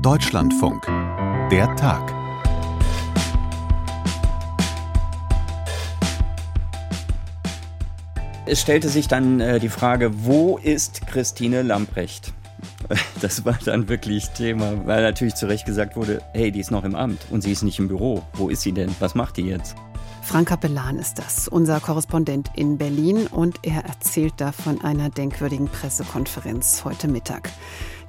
Deutschlandfunk. 0.00 0.86
Der 1.50 1.74
Tag. 1.76 2.12
Es 8.46 8.60
stellte 8.60 8.88
sich 8.88 9.08
dann 9.08 9.40
äh, 9.40 9.60
die 9.60 9.68
Frage, 9.68 10.24
wo 10.24 10.58
ist 10.58 11.06
Christine 11.06 11.62
Lamprecht? 11.62 12.32
Das 13.20 13.44
war 13.44 13.58
dann 13.64 13.88
wirklich 13.88 14.30
Thema, 14.30 14.86
weil 14.86 15.02
natürlich 15.02 15.34
zu 15.34 15.46
Recht 15.46 15.64
gesagt 15.64 15.96
wurde, 15.96 16.20
hey, 16.32 16.50
die 16.50 16.60
ist 16.60 16.70
noch 16.70 16.84
im 16.84 16.94
Amt 16.94 17.26
und 17.30 17.42
sie 17.42 17.52
ist 17.52 17.62
nicht 17.62 17.78
im 17.78 17.88
Büro. 17.88 18.22
Wo 18.34 18.48
ist 18.48 18.62
sie 18.62 18.72
denn? 18.72 18.94
Was 19.00 19.14
macht 19.14 19.36
die 19.38 19.46
jetzt? 19.46 19.76
Frank 20.24 20.48
Kapellan 20.48 20.98
ist 20.98 21.18
das, 21.18 21.48
unser 21.48 21.78
Korrespondent 21.80 22.50
in 22.56 22.78
Berlin 22.78 23.26
und 23.26 23.58
er 23.62 23.84
erzählt 23.84 24.34
da 24.38 24.52
von 24.52 24.82
einer 24.82 25.10
denkwürdigen 25.10 25.68
Pressekonferenz 25.68 26.82
heute 26.84 27.08
Mittag. 27.08 27.50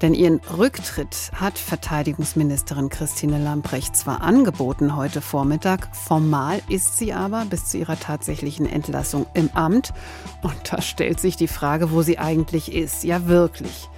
Denn 0.01 0.13
ihren 0.13 0.39
Rücktritt 0.57 1.31
hat 1.35 1.59
Verteidigungsministerin 1.59 2.89
Christine 2.89 3.37
Lamprecht 3.37 3.95
zwar 3.95 4.21
angeboten 4.21 4.95
heute 4.95 5.21
Vormittag, 5.21 5.93
formal 5.93 6.61
ist 6.69 6.97
sie 6.97 7.13
aber 7.13 7.45
bis 7.45 7.65
zu 7.65 7.77
ihrer 7.77 7.99
tatsächlichen 7.99 8.65
Entlassung 8.65 9.25
im 9.33 9.49
Amt. 9.53 9.93
Und 10.41 10.55
da 10.71 10.81
stellt 10.81 11.19
sich 11.19 11.35
die 11.35 11.49
Frage, 11.49 11.91
wo 11.91 12.01
sie 12.01 12.17
eigentlich 12.17 12.73
ist. 12.73 13.03
Ja, 13.03 13.27
wirklich. 13.27 13.89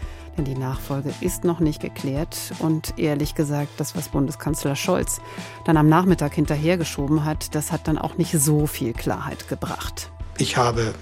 Die 0.46 0.56
Nachfolge 0.56 1.14
ist 1.20 1.44
noch 1.44 1.60
nicht 1.60 1.82
geklärt 1.82 2.38
und 2.60 3.00
ehrlich 3.00 3.34
gesagt, 3.34 3.72
das, 3.78 3.96
was 3.96 4.10
Bundeskanzler 4.10 4.76
Scholz 4.76 5.20
dann 5.66 5.78
am 5.78 5.90
Nachmittag 5.90 6.36
hinterhergeschoben 6.36 7.26
hat, 7.26 7.56
das 7.56 7.72
hat 7.72 7.88
dann 7.88 7.98
auch 7.98 8.18
nicht 8.18 8.32
so 8.32 8.68
viel 8.68 8.94
Klarheit 8.94 9.48
gebracht. 9.48 10.12
Ich 10.38 10.56
habe 10.56 10.94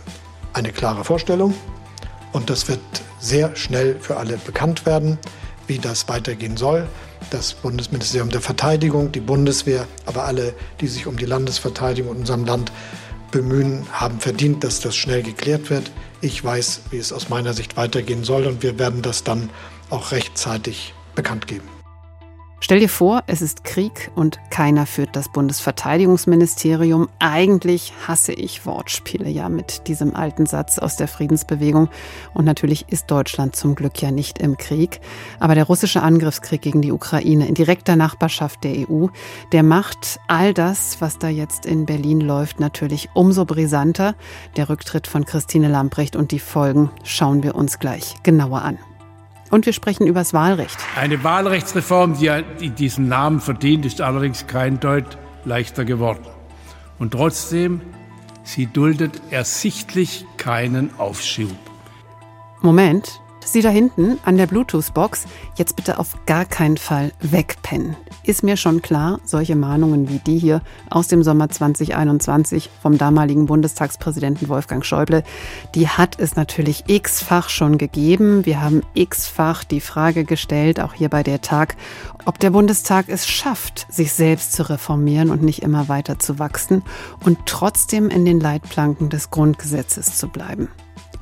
eine 0.54 0.72
klare 0.72 1.04
Vorstellung 1.04 1.54
und 2.32 2.50
das 2.50 2.70
wird 2.70 2.80
sehr 3.20 3.56
schnell 3.58 3.98
für 4.00 4.18
alle 4.18 4.38
bekannt 4.38 4.86
werden, 4.86 5.18
wie 5.68 5.80
das 5.80 6.08
weitergehen 6.08 6.56
soll. 6.56 6.88
Das 7.30 7.54
Bundesministerium 7.54 8.30
der 8.30 8.42
Verteidigung, 8.42 9.12
die 9.12 9.20
Bundeswehr, 9.20 9.86
aber 10.06 10.24
alle, 10.24 10.54
die 10.80 10.88
sich 10.88 11.08
um 11.08 11.18
die 11.18 11.26
Landesverteidigung 11.26 12.14
in 12.14 12.22
unserem 12.22 12.46
Land 12.46 12.72
bemühen, 13.32 13.86
haben 13.92 14.20
verdient, 14.20 14.64
dass 14.64 14.80
das 14.80 14.96
schnell 14.96 15.24
geklärt 15.24 15.70
wird. 15.70 15.92
Ich 16.26 16.44
weiß, 16.44 16.82
wie 16.90 16.98
es 16.98 17.14
aus 17.14 17.30
meiner 17.30 17.54
Sicht 17.54 17.78
weitergehen 17.78 18.24
soll 18.24 18.48
und 18.48 18.64
wir 18.64 18.80
werden 18.80 19.04
das 19.04 19.24
dann 19.24 19.52
auch 19.92 20.12
rechtzeitig 20.12 20.96
bekannt 21.14 21.46
geben. 21.46 21.75
Stell 22.66 22.80
dir 22.80 22.90
vor, 22.90 23.22
es 23.28 23.44
ist 23.44 23.64
Krieg 23.64 24.10
und 24.16 24.40
keiner 24.50 24.88
führt 24.88 25.16
das 25.16 25.32
Bundesverteidigungsministerium. 25.32 27.10
Eigentlich 27.20 27.94
hasse 28.08 28.34
ich 28.34 28.66
Wortspiele 28.66 29.30
ja 29.30 29.50
mit 29.50 29.88
diesem 29.88 30.16
alten 30.16 30.48
Satz 30.48 30.80
aus 30.80 30.96
der 30.96 31.08
Friedensbewegung. 31.08 31.90
Und 32.34 32.46
natürlich 32.46 32.86
ist 32.90 33.12
Deutschland 33.12 33.56
zum 33.56 33.76
Glück 33.76 34.02
ja 34.02 34.10
nicht 34.10 34.40
im 34.40 34.58
Krieg. 34.58 35.00
Aber 35.40 35.54
der 35.54 35.66
russische 35.66 36.02
Angriffskrieg 36.02 36.64
gegen 36.64 36.82
die 36.82 36.92
Ukraine 36.92 37.48
in 37.48 37.54
direkter 37.54 37.96
Nachbarschaft 37.96 38.64
der 38.64 38.90
EU, 38.90 39.10
der 39.52 39.62
macht 39.62 40.20
all 40.28 40.52
das, 40.52 41.00
was 41.02 41.20
da 41.20 41.30
jetzt 41.30 41.68
in 41.68 41.86
Berlin 41.86 42.20
läuft, 42.20 42.60
natürlich 42.60 43.10
umso 43.14 43.46
brisanter. 43.46 44.16
Der 44.58 44.70
Rücktritt 44.70 45.06
von 45.06 45.24
Christine 45.24 45.68
Lamprecht 45.68 46.16
und 46.16 46.32
die 46.32 46.40
Folgen 46.40 46.90
schauen 47.04 47.44
wir 47.44 47.54
uns 47.54 47.78
gleich 47.78 48.16
genauer 48.24 48.64
an. 48.64 48.80
Und 49.52 49.66
wir 49.66 49.74
sprechen 49.74 50.08
über 50.08 50.20
das 50.20 50.34
Wahlrecht. 50.34 50.78
Eine 50.96 51.24
Wahlrechtsreform, 51.24 52.18
die 52.18 52.70
diesen 52.70 53.08
Namen 53.08 53.40
verdient, 53.40 53.86
ist 53.86 54.02
allerdings 54.02 54.48
kein 54.48 54.80
Deut 54.80 55.18
leichter 55.46 55.86
geworden. 55.86 56.26
Und 56.98 57.12
trotzdem, 57.12 57.82
sie 58.44 58.66
duldet 58.66 59.22
ersichtlich 59.30 60.26
keinen 60.38 60.90
Aufschub. 60.98 61.56
Moment, 62.62 63.22
Sie 63.46 63.62
da 63.62 63.70
hinten 63.70 64.18
an 64.26 64.38
der 64.38 64.48
Bluetooth-Box, 64.48 65.26
jetzt 65.56 65.76
bitte 65.76 66.00
auf 66.00 66.26
gar 66.26 66.46
keinen 66.46 66.78
Fall 66.78 67.12
wegpennen. 67.22 67.96
Ist 68.24 68.42
mir 68.42 68.58
schon 68.58 68.82
klar, 68.82 69.20
solche 69.24 69.56
Mahnungen 69.56 70.10
wie 70.10 70.18
die 70.18 70.40
hier 70.40 70.62
aus 70.90 71.08
dem 71.08 71.22
Sommer 71.22 71.48
2021 71.48 72.72
vom 72.82 72.98
damaligen 72.98 73.46
Bundestagspräsidenten 73.46 74.50
Wolfgang 74.50 74.84
Schäuble, 74.84 75.24
die 75.76 75.88
hat 75.88 76.20
es 76.20 76.36
natürlich 76.36 76.86
x-fach 76.88 77.50
schon 77.50 77.78
gegeben. 77.78 78.44
Wir 78.46 78.62
haben 78.62 78.82
x-fach 78.96 79.64
die 79.64 79.80
Frage 79.80 80.26
gestellt, 80.26 80.80
auch 80.80 80.94
hier 80.94 81.10
bei 81.10 81.22
der 81.22 81.42
Tag, 81.42 81.76
ob 82.26 82.40
der 82.40 82.50
Bundestag 82.50 83.06
es 83.10 83.28
schafft, 83.28 83.86
sich 83.94 84.12
selbst 84.12 84.54
zu 84.54 84.68
reformieren 84.68 85.30
und 85.30 85.44
nicht 85.44 85.62
immer 85.62 85.88
weiter 85.88 86.18
zu 86.18 86.40
wachsen 86.40 86.82
und 87.24 87.38
trotzdem 87.46 88.10
in 88.10 88.26
den 88.26 88.40
Leitplanken 88.40 89.12
des 89.12 89.30
Grundgesetzes 89.30 90.18
zu 90.18 90.30
bleiben. 90.30 90.70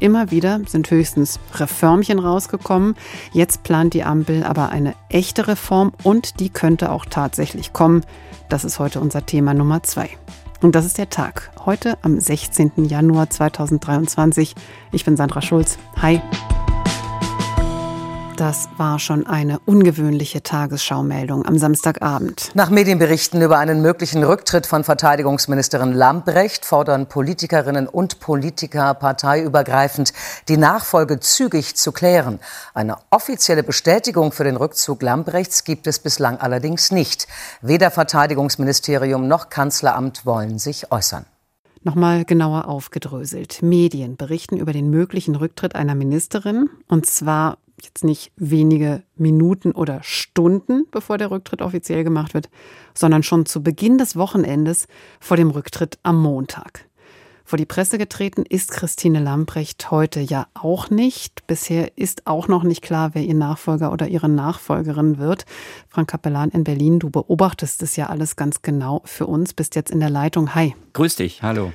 Immer 0.03 0.31
wieder 0.31 0.59
sind 0.67 0.91
höchstens 0.91 1.39
Reformchen 1.55 2.19
rausgekommen. 2.19 2.95
Jetzt 3.31 3.63
plant 3.63 3.93
die 3.93 4.03
Ampel 4.03 4.43
aber 4.43 4.67
eine 4.67 4.95
echte 5.07 5.47
Reform 5.47 5.93
und 6.03 6.41
die 6.41 6.49
könnte 6.49 6.91
auch 6.91 7.05
tatsächlich 7.05 7.71
kommen. 7.71 8.03
Das 8.49 8.65
ist 8.65 8.79
heute 8.79 8.99
unser 8.99 9.25
Thema 9.25 9.53
Nummer 9.53 9.81
zwei. 9.81 10.09
Und 10.61 10.75
das 10.75 10.85
ist 10.85 10.97
der 10.97 11.09
Tag. 11.09 11.51
Heute 11.65 11.97
am 12.01 12.19
16. 12.19 12.73
Januar 12.83 13.29
2023. 13.29 14.55
Ich 14.91 15.05
bin 15.05 15.15
Sandra 15.15 15.41
Schulz. 15.41 15.77
Hi. 16.01 16.21
Das 18.37 18.67
war 18.77 18.97
schon 18.97 19.27
eine 19.27 19.59
ungewöhnliche 19.59 20.41
Tagesschaumeldung 20.41 21.45
am 21.45 21.59
Samstagabend. 21.59 22.49
Nach 22.55 22.71
Medienberichten 22.71 23.39
über 23.43 23.59
einen 23.59 23.83
möglichen 23.83 24.23
Rücktritt 24.23 24.65
von 24.65 24.83
Verteidigungsministerin 24.83 25.93
Lambrecht 25.93 26.65
fordern 26.65 27.07
Politikerinnen 27.07 27.87
und 27.87 28.19
Politiker 28.19 28.95
parteiübergreifend, 28.95 30.13
die 30.47 30.57
Nachfolge 30.57 31.19
zügig 31.19 31.75
zu 31.75 31.91
klären. 31.91 32.39
Eine 32.73 32.97
offizielle 33.11 33.61
Bestätigung 33.61 34.31
für 34.31 34.45
den 34.45 34.55
Rückzug 34.55 35.03
Lambrechts 35.03 35.63
gibt 35.63 35.85
es 35.85 35.99
bislang 35.99 36.37
allerdings 36.37 36.89
nicht. 36.89 37.27
Weder 37.61 37.91
Verteidigungsministerium 37.91 39.27
noch 39.27 39.49
Kanzleramt 39.49 40.25
wollen 40.25 40.57
sich 40.57 40.91
äußern. 40.91 41.25
Nochmal 41.85 42.23
genauer 42.23 42.69
aufgedröselt. 42.69 43.61
Medien 43.61 44.15
berichten 44.15 44.55
über 44.55 44.71
den 44.71 44.89
möglichen 44.89 45.35
Rücktritt 45.35 45.75
einer 45.75 45.95
Ministerin, 45.95 46.69
und 46.87 47.05
zwar 47.05 47.57
jetzt 47.81 48.03
nicht 48.03 48.31
wenige 48.35 49.03
Minuten 49.15 49.71
oder 49.71 50.01
Stunden, 50.03 50.85
bevor 50.91 51.17
der 51.17 51.31
Rücktritt 51.31 51.61
offiziell 51.61 52.03
gemacht 52.03 52.33
wird, 52.33 52.49
sondern 52.93 53.23
schon 53.23 53.45
zu 53.45 53.63
Beginn 53.63 53.97
des 53.97 54.15
Wochenendes 54.15 54.87
vor 55.19 55.37
dem 55.37 55.49
Rücktritt 55.49 55.99
am 56.03 56.21
Montag. 56.21 56.85
Vor 57.45 57.57
die 57.57 57.65
Presse 57.65 57.97
getreten 57.97 58.45
ist 58.47 58.71
Christine 58.71 59.19
Lamprecht 59.19 59.91
heute 59.91 60.21
ja 60.21 60.47
auch 60.53 60.89
nicht. 60.89 61.45
Bisher 61.45 61.97
ist 61.97 62.25
auch 62.25 62.47
noch 62.47 62.63
nicht 62.63 62.81
klar, 62.81 63.11
wer 63.13 63.23
ihr 63.23 63.33
Nachfolger 63.33 63.91
oder 63.91 64.07
ihre 64.07 64.29
Nachfolgerin 64.29 65.17
wird. 65.17 65.45
Frank 65.89 66.09
Kapellan 66.09 66.49
in 66.51 66.63
Berlin, 66.63 66.99
du 66.99 67.09
beobachtest 67.09 67.83
es 67.83 67.97
ja 67.97 68.07
alles 68.07 68.37
ganz 68.37 68.61
genau 68.61 69.01
für 69.03 69.27
uns, 69.27 69.53
bist 69.53 69.75
jetzt 69.75 69.91
in 69.91 69.99
der 69.99 70.09
Leitung. 70.09 70.55
Hi. 70.55 70.73
Grüß 70.93 71.17
dich, 71.17 71.43
hallo. 71.43 71.73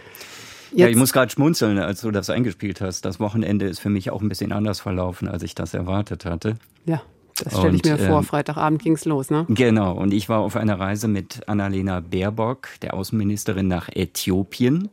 Jetzt. 0.70 0.78
Ja, 0.78 0.88
ich 0.88 0.96
muss 0.96 1.12
gerade 1.12 1.30
schmunzeln, 1.30 1.78
als 1.78 2.00
du 2.00 2.10
das 2.10 2.30
eingespielt 2.30 2.80
hast. 2.80 3.04
Das 3.04 3.20
Wochenende 3.20 3.66
ist 3.66 3.78
für 3.78 3.90
mich 3.90 4.10
auch 4.10 4.20
ein 4.20 4.28
bisschen 4.28 4.52
anders 4.52 4.80
verlaufen, 4.80 5.28
als 5.28 5.42
ich 5.42 5.54
das 5.54 5.74
erwartet 5.74 6.24
hatte. 6.24 6.56
Ja. 6.84 7.02
Das 7.44 7.56
stelle 7.56 7.76
ich 7.76 7.84
mir 7.84 7.98
vor. 7.98 8.18
Ähm, 8.18 8.24
Freitagabend 8.24 8.82
ging 8.82 8.94
es 8.94 9.04
los, 9.04 9.30
ne? 9.30 9.46
Genau. 9.48 9.92
Und 9.92 10.12
ich 10.12 10.28
war 10.28 10.40
auf 10.40 10.56
einer 10.56 10.80
Reise 10.80 11.06
mit 11.06 11.48
Annalena 11.48 12.00
Baerbock, 12.00 12.68
der 12.82 12.94
Außenministerin, 12.94 13.68
nach 13.68 13.88
Äthiopien. 13.88 14.88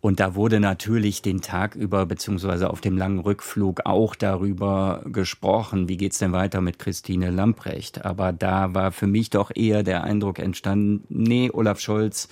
Und 0.00 0.20
da 0.20 0.34
wurde 0.34 0.60
natürlich 0.60 1.22
den 1.22 1.40
Tag 1.40 1.74
über, 1.74 2.06
beziehungsweise 2.06 2.70
auf 2.70 2.80
dem 2.80 2.96
langen 2.96 3.18
Rückflug 3.18 3.80
auch 3.84 4.14
darüber 4.14 5.02
gesprochen, 5.06 5.88
wie 5.88 5.96
geht's 5.96 6.18
denn 6.18 6.32
weiter 6.32 6.60
mit 6.60 6.78
Christine 6.78 7.30
Lamprecht. 7.30 8.04
Aber 8.04 8.32
da 8.32 8.74
war 8.74 8.92
für 8.92 9.08
mich 9.08 9.30
doch 9.30 9.50
eher 9.54 9.82
der 9.82 10.04
Eindruck 10.04 10.38
entstanden, 10.38 11.04
nee, 11.08 11.50
Olaf 11.52 11.80
Scholz 11.80 12.28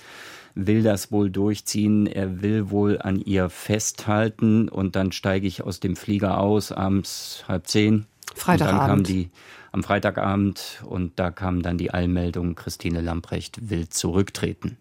will 0.65 0.83
das 0.83 1.11
wohl 1.11 1.29
durchziehen, 1.29 2.07
er 2.07 2.41
will 2.41 2.69
wohl 2.69 2.99
an 2.99 3.19
ihr 3.19 3.49
festhalten 3.49 4.69
und 4.69 4.95
dann 4.95 5.11
steige 5.11 5.47
ich 5.47 5.63
aus 5.63 5.79
dem 5.79 5.95
Flieger 5.95 6.39
aus, 6.39 6.71
abends 6.71 7.43
halb 7.47 7.67
zehn. 7.67 8.05
Freitagabend. 8.35 8.73
Und 8.73 8.79
dann 8.79 8.87
kam 8.87 9.03
die 9.03 9.29
am 9.71 9.83
Freitagabend 9.83 10.83
und 10.85 11.19
da 11.19 11.31
kam 11.31 11.61
dann 11.61 11.77
die 11.77 11.91
Allmeldung, 11.91 12.55
Christine 12.55 13.01
Lamprecht 13.01 13.69
will 13.69 13.89
zurücktreten. 13.89 14.77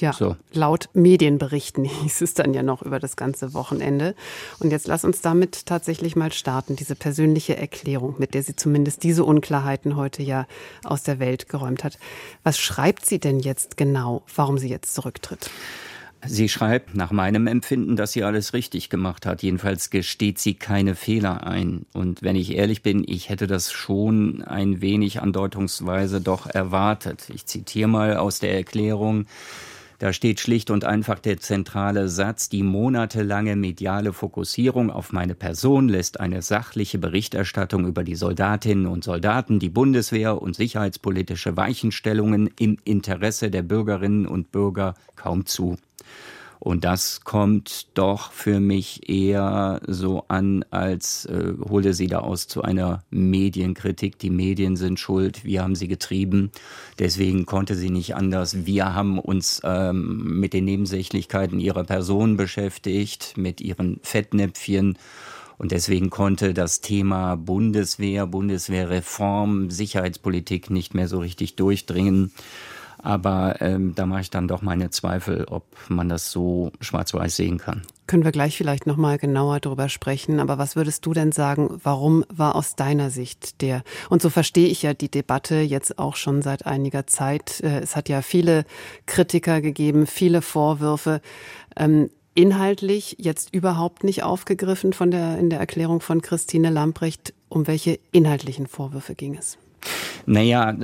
Ja, 0.00 0.12
so. 0.12 0.36
laut 0.52 0.88
Medienberichten 0.92 1.84
hieß 2.02 2.20
es 2.20 2.34
dann 2.34 2.54
ja 2.54 2.62
noch 2.62 2.82
über 2.82 3.00
das 3.00 3.16
ganze 3.16 3.54
Wochenende. 3.54 4.14
Und 4.58 4.70
jetzt 4.70 4.86
lass 4.86 5.04
uns 5.04 5.20
damit 5.20 5.66
tatsächlich 5.66 6.16
mal 6.16 6.32
starten, 6.32 6.76
diese 6.76 6.94
persönliche 6.94 7.56
Erklärung, 7.56 8.16
mit 8.18 8.34
der 8.34 8.42
sie 8.42 8.56
zumindest 8.56 9.02
diese 9.02 9.24
Unklarheiten 9.24 9.96
heute 9.96 10.22
ja 10.22 10.46
aus 10.84 11.02
der 11.02 11.18
Welt 11.18 11.48
geräumt 11.48 11.84
hat. 11.84 11.98
Was 12.42 12.58
schreibt 12.58 13.06
sie 13.06 13.18
denn 13.18 13.40
jetzt 13.40 13.76
genau, 13.76 14.22
warum 14.34 14.58
sie 14.58 14.68
jetzt 14.68 14.94
zurücktritt? 14.94 15.50
Sie 16.28 16.48
schreibt 16.48 16.94
nach 16.94 17.12
meinem 17.12 17.46
Empfinden, 17.46 17.94
dass 17.94 18.12
sie 18.12 18.24
alles 18.24 18.52
richtig 18.52 18.88
gemacht 18.90 19.26
hat. 19.26 19.42
Jedenfalls 19.42 19.90
gesteht 19.90 20.38
sie 20.38 20.54
keine 20.54 20.94
Fehler 20.94 21.46
ein. 21.46 21.86
Und 21.92 22.22
wenn 22.22 22.36
ich 22.36 22.54
ehrlich 22.54 22.82
bin, 22.82 23.04
ich 23.06 23.28
hätte 23.28 23.46
das 23.46 23.70
schon 23.70 24.42
ein 24.42 24.80
wenig 24.80 25.20
andeutungsweise 25.20 26.20
doch 26.20 26.46
erwartet. 26.46 27.28
Ich 27.32 27.46
zitiere 27.46 27.88
mal 27.88 28.16
aus 28.16 28.40
der 28.40 28.54
Erklärung. 28.54 29.26
Da 29.98 30.12
steht 30.12 30.40
schlicht 30.40 30.70
und 30.70 30.84
einfach 30.84 31.18
der 31.18 31.38
zentrale 31.38 32.08
Satz, 32.08 32.50
die 32.50 32.62
monatelange 32.62 33.56
mediale 33.56 34.12
Fokussierung 34.12 34.90
auf 34.90 35.12
meine 35.12 35.34
Person 35.34 35.88
lässt 35.88 36.20
eine 36.20 36.42
sachliche 36.42 36.98
Berichterstattung 36.98 37.86
über 37.86 38.04
die 38.04 38.14
Soldatinnen 38.14 38.86
und 38.86 39.04
Soldaten, 39.04 39.58
die 39.58 39.70
Bundeswehr 39.70 40.40
und 40.42 40.54
sicherheitspolitische 40.54 41.56
Weichenstellungen 41.56 42.50
im 42.58 42.76
Interesse 42.84 43.50
der 43.50 43.62
Bürgerinnen 43.62 44.26
und 44.26 44.52
Bürger 44.52 44.94
kaum 45.16 45.46
zu. 45.46 45.78
Und 46.66 46.82
das 46.82 47.20
kommt 47.20 47.96
doch 47.96 48.32
für 48.32 48.58
mich 48.58 49.08
eher 49.08 49.80
so 49.86 50.24
an, 50.26 50.64
als 50.72 51.24
äh, 51.26 51.52
hole 51.60 51.94
sie 51.94 52.08
da 52.08 52.18
aus 52.18 52.48
zu 52.48 52.62
einer 52.62 53.04
Medienkritik. 53.08 54.18
Die 54.18 54.30
Medien 54.30 54.74
sind 54.74 54.98
schuld, 54.98 55.44
wir 55.44 55.62
haben 55.62 55.76
sie 55.76 55.86
getrieben. 55.86 56.50
Deswegen 56.98 57.46
konnte 57.46 57.76
sie 57.76 57.90
nicht 57.90 58.16
anders. 58.16 58.66
Wir 58.66 58.94
haben 58.94 59.20
uns 59.20 59.60
ähm, 59.62 60.40
mit 60.40 60.54
den 60.54 60.64
Nebensächlichkeiten 60.64 61.60
ihrer 61.60 61.84
Person 61.84 62.36
beschäftigt, 62.36 63.34
mit 63.36 63.60
ihren 63.60 64.00
Fettnäpfchen. 64.02 64.98
Und 65.58 65.70
deswegen 65.70 66.10
konnte 66.10 66.52
das 66.52 66.80
Thema 66.80 67.36
Bundeswehr, 67.36 68.26
Bundeswehrreform, 68.26 69.70
Sicherheitspolitik 69.70 70.70
nicht 70.70 70.94
mehr 70.94 71.06
so 71.06 71.20
richtig 71.20 71.54
durchdringen. 71.54 72.32
Aber 73.06 73.60
ähm, 73.60 73.94
da 73.94 74.04
mache 74.04 74.22
ich 74.22 74.30
dann 74.30 74.48
doch 74.48 74.62
meine 74.62 74.90
Zweifel, 74.90 75.44
ob 75.44 75.62
man 75.86 76.08
das 76.08 76.32
so 76.32 76.72
schwarz-weiß 76.80 77.36
sehen 77.36 77.58
kann. 77.58 77.82
Können 78.08 78.24
wir 78.24 78.32
gleich 78.32 78.56
vielleicht 78.56 78.84
noch 78.88 78.96
mal 78.96 79.16
genauer 79.16 79.60
darüber 79.60 79.88
sprechen. 79.88 80.40
Aber 80.40 80.58
was 80.58 80.74
würdest 80.74 81.06
du 81.06 81.12
denn 81.12 81.30
sagen, 81.30 81.78
warum 81.84 82.24
war 82.34 82.56
aus 82.56 82.74
deiner 82.74 83.10
Sicht 83.10 83.62
der, 83.62 83.84
und 84.10 84.22
so 84.22 84.28
verstehe 84.28 84.66
ich 84.66 84.82
ja 84.82 84.92
die 84.92 85.08
Debatte 85.08 85.54
jetzt 85.54 86.00
auch 86.00 86.16
schon 86.16 86.42
seit 86.42 86.66
einiger 86.66 87.06
Zeit. 87.06 87.60
Äh, 87.60 87.78
es 87.78 87.94
hat 87.94 88.08
ja 88.08 88.22
viele 88.22 88.64
Kritiker 89.06 89.60
gegeben, 89.60 90.08
viele 90.08 90.42
Vorwürfe. 90.42 91.20
Ähm, 91.76 92.10
inhaltlich 92.34 93.18
jetzt 93.20 93.54
überhaupt 93.54 94.02
nicht 94.02 94.24
aufgegriffen 94.24 94.92
von 94.92 95.12
der, 95.12 95.38
in 95.38 95.48
der 95.48 95.60
Erklärung 95.60 96.00
von 96.00 96.22
Christine 96.22 96.70
Lamprecht. 96.70 97.34
Um 97.48 97.68
welche 97.68 98.00
inhaltlichen 98.10 98.66
Vorwürfe 98.66 99.14
ging 99.14 99.36
es? 99.36 99.58
Naja, 100.26 100.76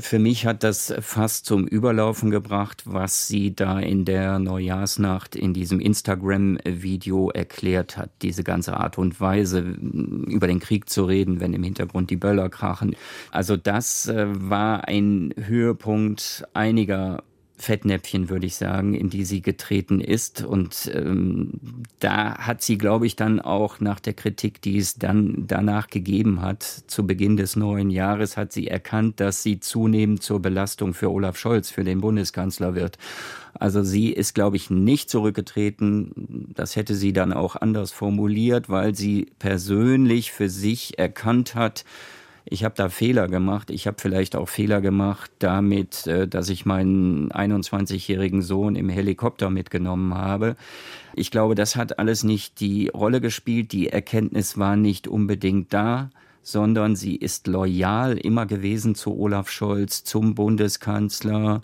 für 0.00 0.18
mich 0.18 0.44
hat 0.44 0.62
das 0.62 0.92
fast 1.00 1.46
zum 1.46 1.66
Überlaufen 1.66 2.30
gebracht, 2.30 2.82
was 2.84 3.28
sie 3.28 3.54
da 3.54 3.80
in 3.80 4.04
der 4.04 4.38
Neujahrsnacht 4.38 5.36
in 5.36 5.54
diesem 5.54 5.80
Instagram-Video 5.80 7.30
erklärt 7.30 7.96
hat. 7.96 8.10
Diese 8.20 8.44
ganze 8.44 8.76
Art 8.76 8.98
und 8.98 9.18
Weise, 9.18 9.60
über 9.60 10.46
den 10.46 10.60
Krieg 10.60 10.90
zu 10.90 11.04
reden, 11.04 11.40
wenn 11.40 11.54
im 11.54 11.62
Hintergrund 11.62 12.10
die 12.10 12.16
Böller 12.16 12.50
krachen. 12.50 12.94
Also 13.30 13.56
das 13.56 14.06
äh, 14.06 14.26
war 14.28 14.86
ein 14.86 15.34
Höhepunkt 15.36 16.44
einiger 16.52 17.22
Fettnäpfchen, 17.60 18.28
würde 18.28 18.46
ich 18.46 18.56
sagen, 18.56 18.94
in 18.94 19.10
die 19.10 19.24
sie 19.24 19.42
getreten 19.42 20.00
ist. 20.00 20.42
Und 20.42 20.90
ähm, 20.94 21.60
da 21.98 22.38
hat 22.38 22.62
sie, 22.62 22.78
glaube 22.78 23.06
ich, 23.06 23.16
dann 23.16 23.40
auch 23.40 23.80
nach 23.80 24.00
der 24.00 24.14
Kritik, 24.14 24.62
die 24.62 24.78
es 24.78 24.94
dann 24.94 25.44
danach 25.46 25.88
gegeben 25.88 26.40
hat, 26.40 26.62
zu 26.62 27.06
Beginn 27.06 27.36
des 27.36 27.56
neuen 27.56 27.90
Jahres, 27.90 28.36
hat 28.36 28.52
sie 28.52 28.68
erkannt, 28.68 29.20
dass 29.20 29.42
sie 29.42 29.60
zunehmend 29.60 30.22
zur 30.22 30.40
Belastung 30.40 30.94
für 30.94 31.10
Olaf 31.10 31.36
Scholz, 31.36 31.70
für 31.70 31.84
den 31.84 32.00
Bundeskanzler 32.00 32.74
wird. 32.74 32.98
Also 33.54 33.82
sie 33.82 34.10
ist, 34.10 34.34
glaube 34.34 34.56
ich, 34.56 34.70
nicht 34.70 35.10
zurückgetreten. 35.10 36.52
Das 36.54 36.76
hätte 36.76 36.94
sie 36.94 37.12
dann 37.12 37.32
auch 37.32 37.56
anders 37.56 37.92
formuliert, 37.92 38.68
weil 38.68 38.94
sie 38.94 39.26
persönlich 39.38 40.32
für 40.32 40.48
sich 40.48 40.98
erkannt 40.98 41.54
hat, 41.54 41.84
ich 42.44 42.64
habe 42.64 42.74
da 42.76 42.88
Fehler 42.88 43.28
gemacht. 43.28 43.70
Ich 43.70 43.86
habe 43.86 43.96
vielleicht 44.00 44.36
auch 44.36 44.48
Fehler 44.48 44.80
gemacht 44.80 45.30
damit, 45.38 46.06
äh, 46.06 46.26
dass 46.26 46.48
ich 46.48 46.66
meinen 46.66 47.30
21-jährigen 47.30 48.42
Sohn 48.42 48.76
im 48.76 48.88
Helikopter 48.88 49.50
mitgenommen 49.50 50.14
habe. 50.14 50.56
Ich 51.14 51.30
glaube, 51.30 51.54
das 51.54 51.76
hat 51.76 51.98
alles 51.98 52.24
nicht 52.24 52.60
die 52.60 52.88
Rolle 52.88 53.20
gespielt. 53.20 53.72
Die 53.72 53.88
Erkenntnis 53.88 54.58
war 54.58 54.76
nicht 54.76 55.08
unbedingt 55.08 55.72
da 55.72 56.10
sondern 56.42 56.96
sie 56.96 57.16
ist 57.16 57.46
loyal 57.46 58.16
immer 58.16 58.46
gewesen 58.46 58.94
zu 58.94 59.14
Olaf 59.18 59.50
Scholz, 59.50 60.04
zum 60.04 60.34
Bundeskanzler 60.34 61.60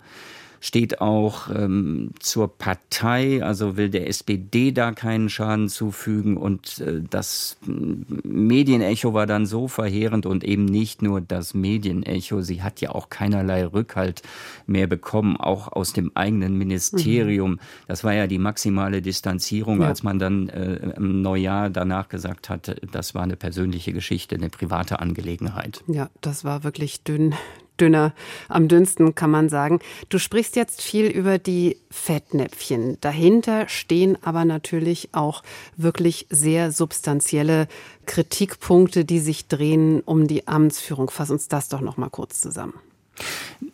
steht 0.59 1.01
auch 1.01 1.49
ähm, 1.49 2.11
zur 2.19 2.57
Partei, 2.57 3.43
also 3.43 3.77
will 3.77 3.89
der 3.89 4.07
SPD 4.07 4.71
da 4.71 4.91
keinen 4.91 5.29
Schaden 5.29 5.69
zufügen. 5.69 6.37
Und 6.37 6.79
äh, 6.79 7.01
das 7.09 7.57
Medienecho 7.65 9.13
war 9.13 9.27
dann 9.27 9.45
so 9.45 9.67
verheerend 9.67 10.25
und 10.25 10.43
eben 10.43 10.65
nicht 10.65 11.01
nur 11.01 11.21
das 11.21 11.53
Medienecho, 11.53 12.41
sie 12.41 12.63
hat 12.63 12.81
ja 12.81 12.91
auch 12.91 13.09
keinerlei 13.09 13.65
Rückhalt 13.65 14.21
mehr 14.65 14.87
bekommen, 14.87 15.37
auch 15.37 15.71
aus 15.71 15.93
dem 15.93 16.11
eigenen 16.15 16.57
Ministerium. 16.57 17.51
Mhm. 17.51 17.59
Das 17.87 18.03
war 18.03 18.13
ja 18.13 18.27
die 18.27 18.39
maximale 18.39 19.01
Distanzierung, 19.01 19.81
ja. 19.81 19.87
als 19.87 20.03
man 20.03 20.19
dann 20.19 20.49
äh, 20.49 20.93
im 20.97 21.21
Neujahr 21.21 21.69
danach 21.69 22.09
gesagt 22.09 22.49
hat, 22.49 22.75
das 22.91 23.15
war 23.15 23.23
eine 23.23 23.35
persönliche 23.35 23.93
Geschichte, 23.93 24.35
eine 24.35 24.49
private 24.49 24.99
Angelegenheit. 24.99 25.83
Ja, 25.87 26.09
das 26.21 26.43
war 26.43 26.63
wirklich 26.63 27.03
dünn, 27.03 27.35
dünner, 27.77 28.13
am 28.49 28.67
dünnsten 28.67 29.15
kann 29.15 29.31
man 29.31 29.49
sagen. 29.49 29.79
Du 30.09 30.19
sprichst 30.19 30.55
jetzt 30.55 30.81
viel 30.81 31.05
über 31.05 31.37
die 31.37 31.77
Fettnäpfchen. 31.89 32.97
Dahinter 33.01 33.67
stehen 33.69 34.17
aber 34.23 34.45
natürlich 34.45 35.09
auch 35.13 35.43
wirklich 35.75 36.27
sehr 36.29 36.71
substanzielle 36.71 37.67
Kritikpunkte, 38.05 39.05
die 39.05 39.19
sich 39.19 39.47
drehen 39.47 40.01
um 40.01 40.27
die 40.27 40.47
Amtsführung. 40.47 41.09
Fass 41.09 41.31
uns 41.31 41.47
das 41.47 41.69
doch 41.69 41.81
noch 41.81 41.97
mal 41.97 42.09
kurz 42.09 42.41
zusammen. 42.41 42.73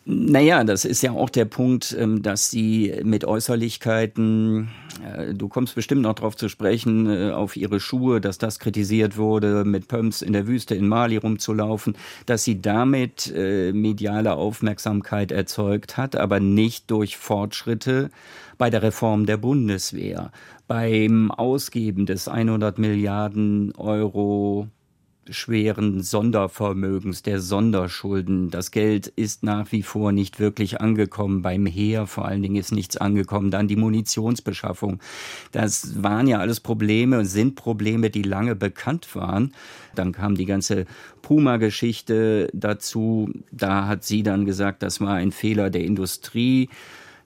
Naja, 0.06 0.64
das 0.64 0.84
ist 0.84 1.02
ja 1.02 1.12
auch 1.12 1.30
der 1.30 1.44
Punkt, 1.44 1.96
ähm, 1.98 2.22
dass 2.22 2.50
sie 2.50 2.94
mit 3.04 3.24
Äußerlichkeiten, 3.24 4.68
äh, 5.02 5.34
du 5.34 5.48
kommst 5.48 5.74
bestimmt 5.74 6.02
noch 6.02 6.14
darauf 6.14 6.36
zu 6.36 6.48
sprechen, 6.48 7.06
äh, 7.06 7.30
auf 7.30 7.56
ihre 7.56 7.80
Schuhe, 7.80 8.20
dass 8.20 8.38
das 8.38 8.58
kritisiert 8.58 9.16
wurde, 9.16 9.64
mit 9.64 9.88
Pumps 9.88 10.22
in 10.22 10.32
der 10.32 10.46
Wüste 10.46 10.74
in 10.74 10.88
Mali 10.88 11.16
rumzulaufen, 11.16 11.96
dass 12.26 12.44
sie 12.44 12.60
damit 12.60 13.32
äh, 13.34 13.72
mediale 13.72 14.34
Aufmerksamkeit 14.34 15.32
erzeugt 15.32 15.96
hat, 15.96 16.16
aber 16.16 16.40
nicht 16.40 16.90
durch 16.90 17.16
Fortschritte 17.16 18.10
bei 18.58 18.70
der 18.70 18.82
Reform 18.82 19.26
der 19.26 19.36
Bundeswehr, 19.36 20.32
beim 20.66 21.30
Ausgeben 21.30 22.06
des 22.06 22.28
100 22.28 22.78
Milliarden 22.78 23.74
Euro 23.76 24.68
schweren 25.30 26.02
Sondervermögens, 26.02 27.22
der 27.22 27.40
Sonderschulden. 27.40 28.50
Das 28.50 28.70
Geld 28.70 29.08
ist 29.08 29.42
nach 29.42 29.72
wie 29.72 29.82
vor 29.82 30.12
nicht 30.12 30.40
wirklich 30.40 30.80
angekommen. 30.80 31.42
Beim 31.42 31.66
Heer 31.66 32.06
vor 32.06 32.26
allen 32.26 32.42
Dingen 32.42 32.56
ist 32.56 32.72
nichts 32.72 32.96
angekommen. 32.96 33.50
Dann 33.50 33.68
die 33.68 33.76
Munitionsbeschaffung. 33.76 35.00
Das 35.52 36.02
waren 36.02 36.26
ja 36.26 36.38
alles 36.38 36.60
Probleme 36.60 37.18
und 37.18 37.26
sind 37.26 37.54
Probleme, 37.54 38.10
die 38.10 38.22
lange 38.22 38.54
bekannt 38.54 39.14
waren. 39.14 39.52
Dann 39.94 40.12
kam 40.12 40.34
die 40.34 40.46
ganze 40.46 40.86
Puma-Geschichte 41.22 42.48
dazu. 42.52 43.30
Da 43.50 43.86
hat 43.86 44.04
sie 44.04 44.22
dann 44.22 44.44
gesagt, 44.44 44.82
das 44.82 45.00
war 45.00 45.14
ein 45.14 45.32
Fehler 45.32 45.70
der 45.70 45.84
Industrie. 45.84 46.68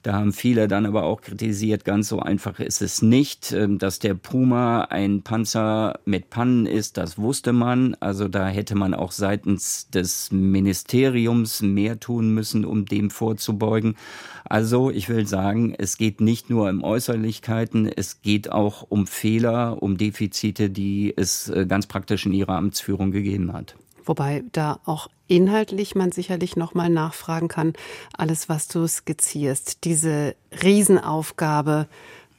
Da 0.02 0.12
haben 0.14 0.32
viele 0.32 0.68
dann 0.68 0.86
aber 0.86 1.04
auch 1.04 1.20
kritisiert, 1.20 1.84
ganz 1.84 2.08
so 2.08 2.20
einfach 2.20 2.60
ist 2.60 2.82
es 2.82 3.02
nicht. 3.02 3.52
Ähm, 3.52 3.78
dass 3.78 3.98
der 3.98 4.14
Puma 4.14 4.82
ein 4.82 5.22
Panzer 5.22 5.98
mit 6.04 6.30
Pannen 6.30 6.66
ist, 6.66 6.96
das 6.96 7.18
wusste 7.18 7.52
man. 7.52 7.96
Also 8.00 8.28
da 8.28 8.48
hätte 8.48 8.74
man 8.74 8.94
auch 8.94 9.12
seitens 9.12 9.88
des 9.90 10.30
Ministeriums 10.30 11.62
mehr 11.62 11.98
tun 11.98 12.32
müssen, 12.32 12.64
um 12.64 12.84
dem 12.86 13.10
vorzubeugen. 13.10 13.96
Also 14.44 14.90
ich 14.90 15.08
will 15.08 15.26
sagen, 15.26 15.74
es 15.76 15.98
geht 15.98 16.20
nicht 16.20 16.48
nur 16.48 16.70
um 16.70 16.82
Äußerlichkeiten, 16.82 17.86
es 17.86 18.22
geht 18.22 18.50
auch 18.50 18.86
um 18.88 19.06
Fehler, 19.06 19.82
um 19.82 19.98
Defizite, 19.98 20.70
die 20.70 21.12
es 21.16 21.48
äh, 21.48 21.66
ganz 21.66 21.86
praktisch 21.86 22.24
in 22.24 22.32
ihrer 22.32 22.56
Amtsführung 22.56 23.10
gegeben 23.10 23.52
hat. 23.52 23.74
Wobei 24.08 24.42
da 24.52 24.80
auch 24.86 25.08
inhaltlich 25.26 25.94
man 25.94 26.12
sicherlich 26.12 26.56
noch 26.56 26.72
mal 26.72 26.88
nachfragen 26.88 27.48
kann, 27.48 27.74
alles 28.16 28.48
was 28.48 28.66
du 28.66 28.86
skizzierst, 28.88 29.84
diese 29.84 30.34
Riesenaufgabe 30.62 31.88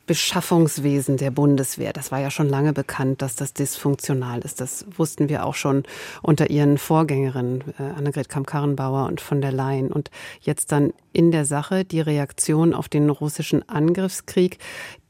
Beschaffungswesen 0.10 1.18
der 1.18 1.30
Bundeswehr. 1.30 1.94
Das 1.94 2.12
war 2.12 2.20
ja 2.20 2.32
schon 2.32 2.50
lange 2.50 2.74
bekannt, 2.74 3.22
dass 3.22 3.36
das 3.36 3.54
dysfunktional 3.54 4.40
ist. 4.40 4.60
Das 4.60 4.88
wussten 4.98 5.30
wir 5.30 5.46
auch 5.46 5.54
schon 5.54 5.84
unter 6.24 6.50
ihren 6.50 6.80
Vorgängerinnen, 6.80 7.64
äh, 7.78 7.84
Annegret 7.96 8.28
Kamm-Karrenbauer 8.28 9.06
und 9.06 9.22
von 9.22 9.40
der 9.40 9.52
Leyen. 9.52 9.92
Und 9.92 10.10
jetzt 10.42 10.72
dann 10.72 10.94
in 11.14 11.30
der 11.30 11.46
Sache 11.46 11.86
die 11.86 12.02
Reaktion 12.02 12.74
auf 12.74 12.90
den 12.90 13.08
russischen 13.12 13.70
Angriffskrieg, 13.70 14.58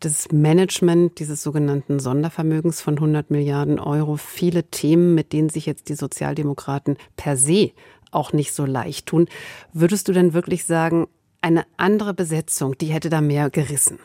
das 0.02 0.28
Management 0.34 1.18
dieses 1.20 1.44
sogenannten 1.44 2.02
Sondervermögens 2.02 2.82
von 2.82 2.96
100 2.96 3.32
Milliarden 3.32 3.80
Euro, 3.80 4.18
viele 4.18 4.66
Themen, 4.66 5.16
mit 5.16 5.32
denen 5.32 5.48
sich 5.48 5.66
jetzt 5.66 5.88
die 5.88 5.96
Sozialdemokraten 5.96 6.98
per 7.16 7.38
se 7.38 7.72
auch 8.12 8.34
nicht 8.34 8.52
so 8.52 8.66
leicht 8.66 9.06
tun. 9.06 9.30
Würdest 9.72 10.10
du 10.10 10.12
denn 10.12 10.34
wirklich 10.34 10.66
sagen, 10.66 11.08
eine 11.40 11.64
andere 11.78 12.14
Besetzung, 12.14 12.78
die 12.78 12.88
hätte 12.88 13.10
da 13.10 13.22
mehr 13.22 13.50
gerissen? 13.50 13.98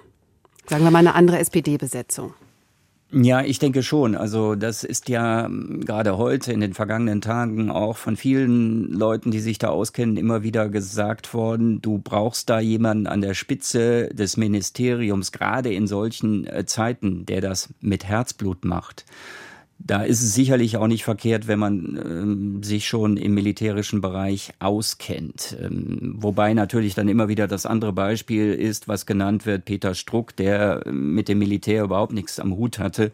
Sagen 0.67 0.85
wir 0.85 0.91
mal 0.91 1.01
eine 1.01 1.15
andere 1.15 1.39
SPD-Besetzung. 1.39 2.35
Ja, 3.17 3.43
ich 3.43 3.61
denke 3.61 3.85
schon. 3.85 4.17
Also 4.17 4.57
das 4.57 4.83
ist 4.83 5.09
ja 5.09 5.45
ähm, 5.45 5.85
gerade 5.85 6.19
heute 6.19 6.53
in 6.53 6.61
den 6.61 6.75
vergangenen 6.75 7.21
Tagen 7.21 7.71
auch 7.71 7.97
von 7.97 8.17
vielen 8.17 8.91
Leuten, 8.91 9.31
die 9.31 9.39
sich 9.39 9.59
da 9.59 9.69
auskennen, 9.69 10.17
immer 10.17 10.43
wieder 10.43 10.69
gesagt 10.69 11.33
worden, 11.33 11.81
du 11.81 11.99
brauchst 11.99 12.51
da 12.51 12.59
jemanden 12.59 13.07
an 13.07 13.21
der 13.21 13.35
Spitze 13.35 14.09
des 14.09 14.37
Ministeriums, 14.37 15.31
gerade 15.31 15.73
in 15.73 15.87
solchen 15.87 16.45
äh, 16.47 16.67
Zeiten, 16.67 17.25
der 17.25 17.41
das 17.41 17.73
mit 17.81 18.05
Herzblut 18.05 18.65
macht. 18.65 19.05
Da 19.79 20.03
ist 20.03 20.23
es 20.23 20.35
sicherlich 20.35 20.77
auch 20.77 20.87
nicht 20.87 21.05
verkehrt, 21.05 21.47
wenn 21.47 21.59
man 21.59 22.01
ähm, 22.03 22.63
sich 22.63 22.87
schon 22.89 23.17
im 23.17 23.35
militärischen 23.35 24.01
Bereich 24.01 24.53
auskennt. 24.59 25.57
Ähm, 25.61 26.15
wobei 26.17 26.55
natürlich 26.55 26.95
dann 26.95 27.09
immer 27.09 27.29
wieder 27.29 27.49
das 27.49 27.67
andere 27.67 27.93
Beispiel 27.93 28.55
ist, 28.55 28.89
was 28.89 29.05
genannt 29.05 29.47
wird, 29.47 29.65
Peter 29.67 29.95
Struck, 29.95 30.37
der 30.37 30.83
mit 30.91 31.29
dem 31.29 31.39
Militär 31.39 31.85
überhaupt 31.85 32.13
nichts 32.13 32.41
am 32.41 32.57
Hut 32.57 32.79
hatte 32.79 33.13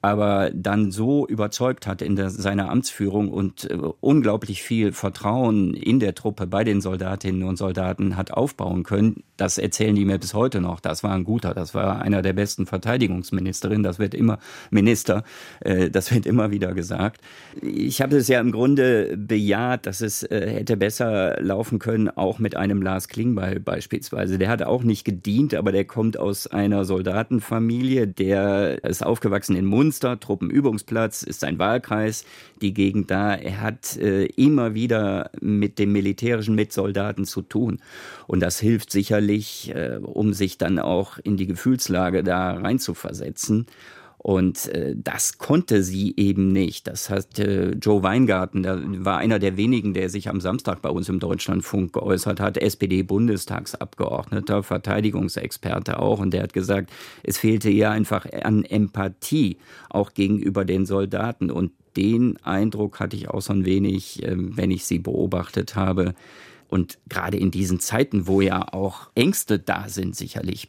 aber 0.00 0.50
dann 0.54 0.92
so 0.92 1.26
überzeugt 1.26 1.86
hat 1.86 2.02
in 2.02 2.14
der, 2.14 2.30
seiner 2.30 2.70
Amtsführung 2.70 3.28
und 3.28 3.68
äh, 3.68 3.76
unglaublich 4.00 4.62
viel 4.62 4.92
Vertrauen 4.92 5.74
in 5.74 5.98
der 5.98 6.14
Truppe 6.14 6.46
bei 6.46 6.62
den 6.62 6.80
Soldatinnen 6.80 7.42
und 7.42 7.56
Soldaten 7.56 8.16
hat 8.16 8.30
aufbauen 8.30 8.84
können, 8.84 9.24
das 9.36 9.58
erzählen 9.58 9.96
die 9.96 10.04
mir 10.04 10.18
bis 10.18 10.34
heute 10.34 10.60
noch. 10.60 10.78
Das 10.78 11.02
war 11.02 11.12
ein 11.12 11.24
guter, 11.24 11.52
das 11.52 11.74
war 11.74 12.00
einer 12.00 12.22
der 12.22 12.32
besten 12.32 12.66
Verteidigungsministerinnen, 12.66 13.82
das 13.82 13.98
wird 13.98 14.14
immer 14.14 14.38
Minister, 14.70 15.24
äh, 15.60 15.90
das 15.90 16.14
wird 16.14 16.26
immer 16.26 16.52
wieder 16.52 16.74
gesagt. 16.74 17.20
Ich 17.60 18.00
habe 18.00 18.18
es 18.18 18.28
ja 18.28 18.40
im 18.40 18.52
Grunde 18.52 19.16
bejaht, 19.16 19.86
dass 19.86 20.00
es 20.00 20.22
äh, 20.22 20.48
hätte 20.48 20.76
besser 20.76 21.42
laufen 21.42 21.80
können, 21.80 22.08
auch 22.08 22.38
mit 22.38 22.56
einem 22.56 22.82
Lars 22.82 23.08
Klingbeil 23.08 23.58
beispielsweise. 23.58 24.38
Der 24.38 24.48
hat 24.48 24.62
auch 24.62 24.84
nicht 24.84 25.04
gedient, 25.04 25.54
aber 25.54 25.72
der 25.72 25.86
kommt 25.86 26.20
aus 26.20 26.46
einer 26.46 26.84
Soldatenfamilie, 26.84 28.06
der 28.06 28.84
ist 28.84 29.04
aufgewachsen 29.04 29.56
in 29.56 29.64
Mund 29.64 29.87
Münster, 29.88 30.20
Truppenübungsplatz, 30.20 31.22
ist 31.22 31.40
sein 31.40 31.58
Wahlkreis, 31.58 32.26
die 32.60 32.74
Gegend 32.74 33.10
da. 33.10 33.34
Er 33.34 33.62
hat 33.62 33.96
äh, 33.96 34.26
immer 34.26 34.74
wieder 34.74 35.30
mit 35.40 35.78
dem 35.78 35.92
Militärischen, 35.92 36.54
mit 36.54 36.74
Soldaten 36.74 37.24
zu 37.24 37.40
tun. 37.40 37.80
Und 38.26 38.40
das 38.40 38.60
hilft 38.60 38.92
sicherlich, 38.92 39.72
äh, 39.74 39.98
um 40.02 40.34
sich 40.34 40.58
dann 40.58 40.78
auch 40.78 41.16
in 41.16 41.38
die 41.38 41.46
Gefühlslage 41.46 42.22
da 42.22 42.52
reinzuversetzen. 42.52 43.64
Und 44.18 44.66
äh, 44.68 44.94
das 44.96 45.38
konnte 45.38 45.84
sie 45.84 46.14
eben 46.16 46.48
nicht. 46.48 46.88
Das 46.88 47.08
hat 47.08 47.38
äh, 47.38 47.70
Joe 47.70 48.02
Weingarten, 48.02 48.64
der 48.64 48.82
war 49.04 49.18
einer 49.18 49.38
der 49.38 49.56
wenigen, 49.56 49.94
der 49.94 50.10
sich 50.10 50.28
am 50.28 50.40
Samstag 50.40 50.82
bei 50.82 50.90
uns 50.90 51.08
im 51.08 51.20
Deutschlandfunk 51.20 51.92
geäußert 51.92 52.40
hat, 52.40 52.58
SPD-Bundestagsabgeordneter, 52.58 54.64
Verteidigungsexperte 54.64 56.00
auch. 56.00 56.18
Und 56.18 56.32
der 56.32 56.42
hat 56.42 56.52
gesagt, 56.52 56.90
es 57.22 57.38
fehlte 57.38 57.70
ihr 57.70 57.90
einfach 57.90 58.26
an 58.42 58.64
Empathie, 58.64 59.58
auch 59.88 60.14
gegenüber 60.14 60.64
den 60.64 60.84
Soldaten. 60.84 61.52
Und 61.52 61.70
den 61.96 62.44
Eindruck 62.44 62.98
hatte 62.98 63.16
ich 63.16 63.30
auch 63.30 63.40
so 63.40 63.52
ein 63.52 63.64
wenig, 63.64 64.24
äh, 64.24 64.34
wenn 64.36 64.72
ich 64.72 64.84
sie 64.84 64.98
beobachtet 64.98 65.76
habe. 65.76 66.14
Und 66.68 66.98
gerade 67.08 67.38
in 67.38 67.50
diesen 67.50 67.80
Zeiten, 67.80 68.26
wo 68.26 68.40
ja 68.40 68.72
auch 68.72 69.08
Ängste 69.14 69.58
da 69.58 69.88
sind, 69.88 70.16
sicherlich 70.16 70.68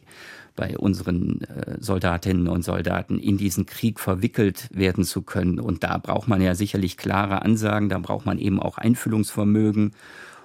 bei 0.56 0.76
unseren 0.76 1.42
äh, 1.42 1.76
Soldatinnen 1.80 2.48
und 2.48 2.62
Soldaten 2.62 3.18
in 3.18 3.38
diesen 3.38 3.66
Krieg 3.66 4.00
verwickelt 4.00 4.68
werden 4.72 5.04
zu 5.04 5.22
können. 5.22 5.60
Und 5.60 5.84
da 5.84 5.98
braucht 5.98 6.28
man 6.28 6.40
ja 6.40 6.54
sicherlich 6.54 6.96
klare 6.96 7.42
Ansagen, 7.42 7.88
da 7.88 7.98
braucht 7.98 8.26
man 8.26 8.38
eben 8.38 8.60
auch 8.60 8.78
Einfühlungsvermögen. 8.78 9.92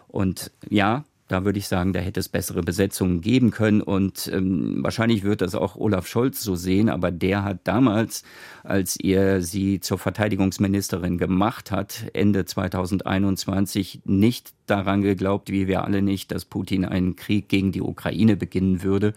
Und 0.07 0.51
ja, 0.69 1.03
da 1.27 1.43
würde 1.43 1.57
ich 1.57 1.67
sagen, 1.67 1.91
da 1.91 2.00
hätte 2.00 2.19
es 2.19 2.29
bessere 2.29 2.62
Besetzungen 2.62 3.21
geben 3.21 3.50
können. 3.50 3.81
Und 3.81 4.29
ähm, 4.31 4.83
wahrscheinlich 4.83 5.24
wird 5.24 5.41
das 5.41 5.55
auch 5.55 5.75
Olaf 5.75 6.07
Scholz 6.07 6.43
so 6.43 6.55
sehen. 6.55 6.88
Aber 6.88 7.12
der 7.12 7.43
hat 7.43 7.62
damals, 7.63 8.24
als 8.63 8.95
er 8.97 9.41
sie 9.41 9.79
zur 9.79 9.97
Verteidigungsministerin 9.97 11.17
gemacht 11.17 11.71
hat, 11.71 12.05
Ende 12.13 12.45
2021, 12.45 14.01
nicht 14.05 14.53
daran 14.67 15.01
geglaubt, 15.01 15.50
wie 15.50 15.67
wir 15.67 15.83
alle 15.83 16.03
nicht, 16.03 16.31
dass 16.31 16.45
Putin 16.45 16.85
einen 16.85 17.15
Krieg 17.15 17.50
gegen 17.50 17.71
die 17.71 17.81
Ukraine 17.81 18.35
beginnen 18.35 18.83
würde. 18.83 19.13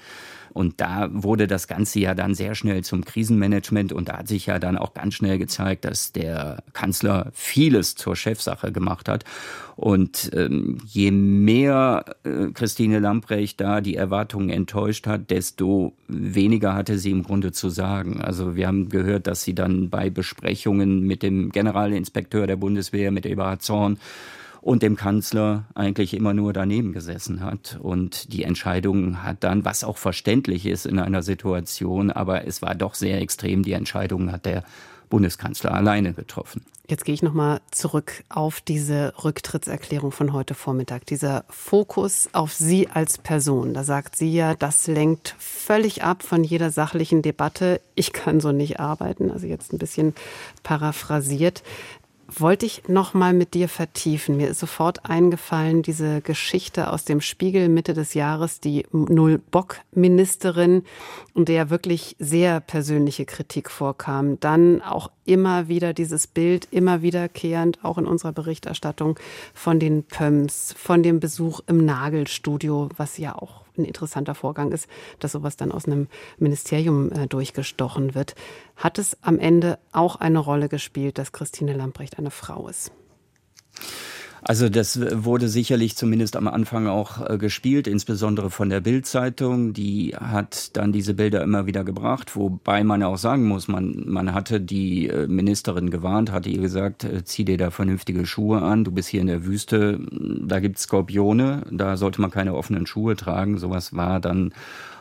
Und 0.53 0.81
da 0.81 1.09
wurde 1.13 1.47
das 1.47 1.69
Ganze 1.69 2.01
ja 2.01 2.15
dann 2.15 2.35
sehr 2.35 2.55
schnell 2.55 2.83
zum 2.85 3.05
Krisenmanagement 3.05 3.93
und 3.93 4.09
da 4.09 4.19
hat 4.19 4.29
sich 4.29 4.47
ja 4.47 4.59
dann 4.59 4.77
auch 4.79 4.95
ganz 4.95 5.15
schnell 5.15 5.39
gezeigt, 5.39 5.85
dass 5.85 6.13
der 6.13 6.63
Kanzler 6.73 7.31
vieles 7.33 7.95
zur 7.95 8.17
Chefsache 8.17 8.73
gemacht 8.73 9.09
hat. 9.09 9.25
Und 9.77 10.31
ähm, 10.35 10.79
je 10.87 11.13
mehr 11.13 12.05
äh, 12.25 12.51
Christine 12.53 12.99
Lamprecht 12.99 13.61
da 13.61 13.81
die 13.81 13.95
Erwartungen 13.95 14.51
enttäuscht 14.51 15.07
hat, 15.07 15.31
desto 15.31 15.93
weniger 16.09 16.75
hatte 16.75 16.99
sie 16.99 17.13
im 17.13 17.23
Grunde 17.23 17.53
zu 17.53 17.69
sagen. 17.69 18.21
Also 18.21 18.57
wir 18.57 18.67
haben 18.67 18.89
gehört, 18.89 19.29
dass 19.29 19.45
sie 19.45 19.55
dann 19.55 19.89
bei 19.89 20.11
Besprechungen 20.11 21.07
mit 21.07 21.23
dem 21.23 21.51
Generalinspekteur 21.53 22.49
der 22.49 22.57
Bundeswehr, 22.57 23.13
mit 23.13 23.25
Eberhard 23.25 23.63
Zorn, 23.63 23.99
und 24.61 24.83
dem 24.83 24.97
Kanzler 24.97 25.65
eigentlich 25.75 26.15
immer 26.15 26.35
nur 26.35 26.53
daneben 26.53 26.93
gesessen 26.93 27.41
hat. 27.43 27.79
Und 27.81 28.33
die 28.33 28.45
Entscheidung 28.45 29.23
hat 29.23 29.45
dann, 29.45 29.65
was 29.65 29.85
auch 29.85 29.99
verständlich 29.99 30.67
ist 30.67 30.87
in 30.87 30.99
einer 30.99 31.23
Situation, 31.23 32.11
aber 32.11 32.47
es 32.47 32.63
war 32.63 32.75
doch 32.75 32.95
sehr 32.95 33.21
extrem, 33.21 33.63
die 33.63 33.73
Entscheidung 33.73 34.33
hat 34.33 34.47
der 34.47 34.65
Bundeskanzler 35.09 35.73
alleine 35.73 36.13
getroffen. 36.13 36.65
Jetzt 36.91 37.05
gehe 37.05 37.15
ich 37.15 37.23
nochmal 37.23 37.61
zurück 37.71 38.25
auf 38.31 38.63
diese 38.63 39.13
Rücktrittserklärung 39.23 40.11
von 40.11 40.33
heute 40.33 40.55
Vormittag. 40.55 41.05
Dieser 41.05 41.45
Fokus 41.51 42.31
auf 42.33 42.55
Sie 42.55 42.89
als 42.89 43.19
Person. 43.19 43.75
Da 43.75 43.85
sagt 43.85 44.17
sie 44.17 44.33
ja, 44.33 44.55
das 44.55 44.87
lenkt 44.87 45.35
völlig 45.39 46.03
ab 46.03 46.23
von 46.23 46.45
jeder 46.45 46.71
sachlichen 46.71 47.21
Debatte. 47.21 47.83
Ich 47.95 48.15
kann 48.15 48.41
so 48.41 48.53
nicht 48.53 48.81
arbeiten. 48.81 49.31
Also 49.31 49.47
jetzt 49.47 49.75
ein 49.75 49.79
bisschen 49.79 50.15
paraphrasiert 50.63 51.63
wollte 52.29 52.67
ich 52.67 52.89
noch 52.89 53.15
mal 53.15 53.33
mit 53.33 53.55
dir 53.55 53.69
vertiefen. 53.69 54.37
Mir 54.37 54.49
ist 54.49 54.61
sofort 54.61 55.07
eingefallen 55.07 55.83
diese 55.83 56.21
Geschichte 56.21 56.93
aus 56.93 57.05
dem 57.05 57.21
Spiegel 57.21 57.69
Mitte 57.69 57.95
des 57.95 58.15
Jahres, 58.15 58.61
die 58.61 58.87
Null-Bock-Ministerin, 58.93 60.85
und 61.35 61.49
der 61.49 61.71
wirklich 61.71 62.17
sehr 62.19 62.61
persönliche 62.61 63.25
Kritik 63.25 63.71
vorkam. 63.71 64.39
Dann 64.41 64.83
auch 64.83 65.11
immer 65.29 65.69
wieder 65.69 65.93
dieses 65.93 66.27
Bild, 66.27 66.67
immer 66.71 67.03
wiederkehrend, 67.03 67.85
auch 67.85 67.99
in 67.99 68.07
unserer 68.07 68.33
Berichterstattung 68.33 69.19
von 69.53 69.79
den 69.79 70.03
Pöms, 70.03 70.75
von 70.77 71.03
dem 71.03 71.21
Besuch 71.21 71.61
im 71.67 71.85
Nagelstudio, 71.85 72.89
was 72.97 73.19
ja 73.19 73.37
auch 73.37 73.65
ein 73.77 73.85
interessanter 73.85 74.35
Vorgang 74.35 74.73
ist, 74.73 74.89
dass 75.21 75.33
sowas 75.33 75.57
dann 75.57 75.71
aus 75.71 75.87
einem 75.87 76.09
Ministerium 76.39 77.13
äh, 77.13 77.27
durchgestochen 77.27 78.15
wird. 78.15 78.35
Hat 78.77 78.99
es 78.99 79.17
am 79.23 79.39
Ende 79.39 79.79
auch 79.93 80.17
eine 80.17 80.39
Rolle 80.39 80.69
gespielt, 80.69 81.19
dass 81.19 81.33
Christine 81.33 81.75
Lamprecht 81.75 82.19
eine 82.19 82.31
Frau 82.31 82.69
ist? 82.69 82.91
Also 84.43 84.69
das 84.69 85.01
wurde 85.25 85.49
sicherlich 85.49 85.97
zumindest 85.97 86.37
am 86.37 86.49
Anfang 86.49 86.87
auch 86.87 87.29
äh, 87.29 87.39
gespielt, 87.39 87.87
insbesondere 87.87 88.51
von 88.51 88.71
der 88.71 88.81
Bildzeitung. 88.81 89.73
Die 89.73 90.15
hat 90.17 90.77
dann 90.77 90.93
diese 90.93 91.15
Bilder 91.15 91.43
immer 91.43 91.67
wieder 91.67 91.85
gebracht, 91.85 92.37
wobei 92.37 92.85
man 92.85 93.03
auch 93.03 93.19
sagen 93.19 93.47
muss, 93.47 93.69
man, 93.69 94.05
man 94.07 94.35
hatte 94.35 94.61
die 94.61 95.09
äh, 95.09 95.27
Ministerin 95.27 95.91
gewarnt, 95.91 96.33
hatte 96.33 96.51
ihr 96.51 96.61
gesagt, 96.61 97.05
äh, 97.05 97.25
zieh 97.25 97.45
dir 97.45 97.59
da 97.59 97.71
vernünftige 97.71 98.27
Schuhe 98.27 98.63
an, 98.63 98.85
du 98.85 98.93
bist 98.93 99.09
hier 99.09 99.21
in 99.21 99.27
der 99.27 99.45
Wüste, 99.45 100.01
da 100.11 100.61
gibt's 100.61 100.83
Skorpione, 100.83 101.63
da 101.71 101.97
sollte 101.97 102.21
man 102.21 102.31
keine 102.31 102.55
offenen 102.55 102.87
Schuhe 102.87 103.17
tragen. 103.17 103.59
Sowas 103.59 103.95
war 103.95 104.21
dann 104.21 104.53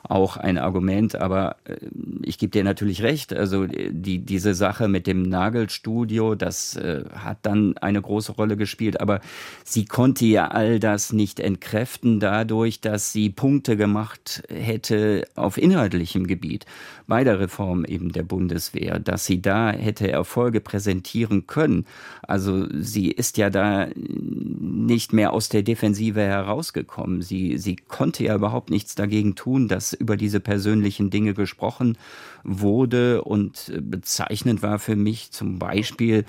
auch 0.10 0.38
ein 0.38 0.58
Argument, 0.58 1.16
aber 1.16 1.58
äh, 1.66 1.76
ich 2.24 2.38
gebe 2.38 2.52
dir 2.52 2.64
natürlich 2.64 3.04
recht. 3.04 3.34
Also 3.34 3.64
äh, 3.64 3.92
die, 3.92 4.20
diese 4.20 4.54
Sache 4.54 4.88
mit 4.88 5.08
dem 5.08 5.24
Nagelstudio, 5.24 6.36
das 6.36 6.76
äh, 6.76 7.04
hat 7.14 7.40
dann 7.44 7.78
eine 7.78 8.02
große 8.02 8.32
Rolle 8.32 8.58
gespielt, 8.58 9.02
aber 9.02 9.22
sie 9.64 9.86
konnte 9.86 10.26
ja 10.26 10.48
all 10.48 10.80
das 10.80 11.14
nicht 11.14 11.40
entkräften 11.40 12.20
dadurch, 12.20 12.82
dass 12.82 13.12
sie 13.12 13.30
Punkte 13.30 13.78
gemacht 13.78 14.44
hätte 14.50 15.28
auf 15.36 15.58
inhaltlichem 15.58 16.28
Gebiet 16.28 16.66
bei 17.08 17.24
der 17.24 17.40
Reform 17.40 17.86
eben 17.86 18.12
der 18.12 18.24
Bundeswehr, 18.24 19.00
dass 19.00 19.26
sie 19.26 19.42
da 19.42 19.72
hätte 19.72 20.12
Erfolge 20.12 20.60
präsentieren 20.60 21.48
können. 21.48 21.86
Also 22.22 22.68
sie 22.80 23.10
ist 23.10 23.38
ja 23.38 23.50
da 23.50 23.88
nicht 23.96 25.14
mehr 25.14 25.32
aus 25.32 25.50
der 25.50 25.64
Defensive 25.64 26.22
herausgekommen. 26.22 27.22
Sie, 27.22 27.58
sie 27.58 27.78
konnte 27.78 28.26
ja 28.26 28.36
überhaupt 28.36 28.70
nichts 28.70 28.96
dagegen 28.96 29.36
tun, 29.36 29.68
dass 29.68 29.97
über 30.00 30.18
diese 30.18 30.40
persönlichen 30.40 31.10
Dinge 31.10 31.34
gesprochen 31.34 31.98
wurde 32.44 33.24
und 33.24 33.72
bezeichnend 33.82 34.62
war 34.62 34.80
für 34.80 34.96
mich 34.96 35.32
zum 35.32 35.60
Beispiel, 35.60 36.26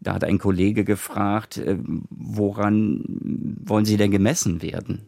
da 0.00 0.14
hat 0.14 0.24
ein 0.24 0.38
Kollege 0.38 0.84
gefragt, 0.84 1.58
äh, 1.58 1.76
woran 2.10 3.04
wollen 3.64 3.84
Sie 3.84 3.96
denn 3.96 4.10
gemessen 4.10 4.62
werden 4.62 5.06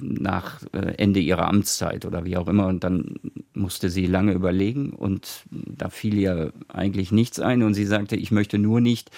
nach 0.00 0.62
äh, 0.72 0.94
Ende 0.96 1.20
Ihrer 1.20 1.48
Amtszeit 1.48 2.06
oder 2.06 2.24
wie 2.24 2.36
auch 2.36 2.48
immer. 2.48 2.66
Und 2.66 2.84
dann 2.84 3.16
musste 3.54 3.88
sie 3.88 4.06
lange 4.06 4.32
überlegen 4.32 4.90
und 4.90 5.44
da 5.50 5.88
fiel 5.88 6.14
ihr 6.14 6.52
eigentlich 6.68 7.12
nichts 7.12 7.40
ein. 7.40 7.62
Und 7.62 7.74
sie 7.74 7.86
sagte, 7.86 8.16
ich 8.16 8.30
möchte 8.30 8.58
nur 8.58 8.80
nicht 8.80 9.10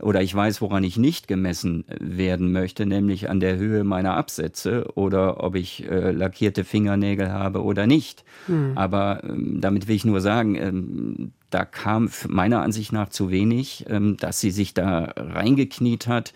oder 0.00 0.22
ich 0.22 0.34
weiß, 0.34 0.60
woran 0.60 0.84
ich 0.84 0.96
nicht 0.96 1.28
gemessen 1.28 1.84
werden 2.00 2.52
möchte, 2.52 2.86
nämlich 2.86 3.30
an 3.30 3.40
der 3.40 3.56
Höhe 3.56 3.84
meiner 3.84 4.16
Absätze 4.16 4.86
oder 4.94 5.42
ob 5.42 5.54
ich 5.54 5.88
äh, 5.88 6.10
lackierte 6.10 6.64
Fingernägel 6.64 7.30
habe 7.32 7.62
oder 7.62 7.86
nicht. 7.86 8.24
Hm. 8.46 8.72
Aber 8.76 9.22
ähm, 9.24 9.60
damit 9.60 9.86
will 9.86 9.96
ich 9.96 10.04
nur 10.04 10.20
sagen, 10.20 10.56
ähm, 10.56 11.32
da 11.54 11.64
kam 11.64 12.10
meiner 12.26 12.62
Ansicht 12.62 12.92
nach 12.92 13.10
zu 13.10 13.30
wenig, 13.30 13.84
ähm, 13.88 14.16
dass 14.16 14.40
sie 14.40 14.50
sich 14.50 14.74
da 14.74 15.12
reingekniet 15.16 16.08
hat. 16.08 16.34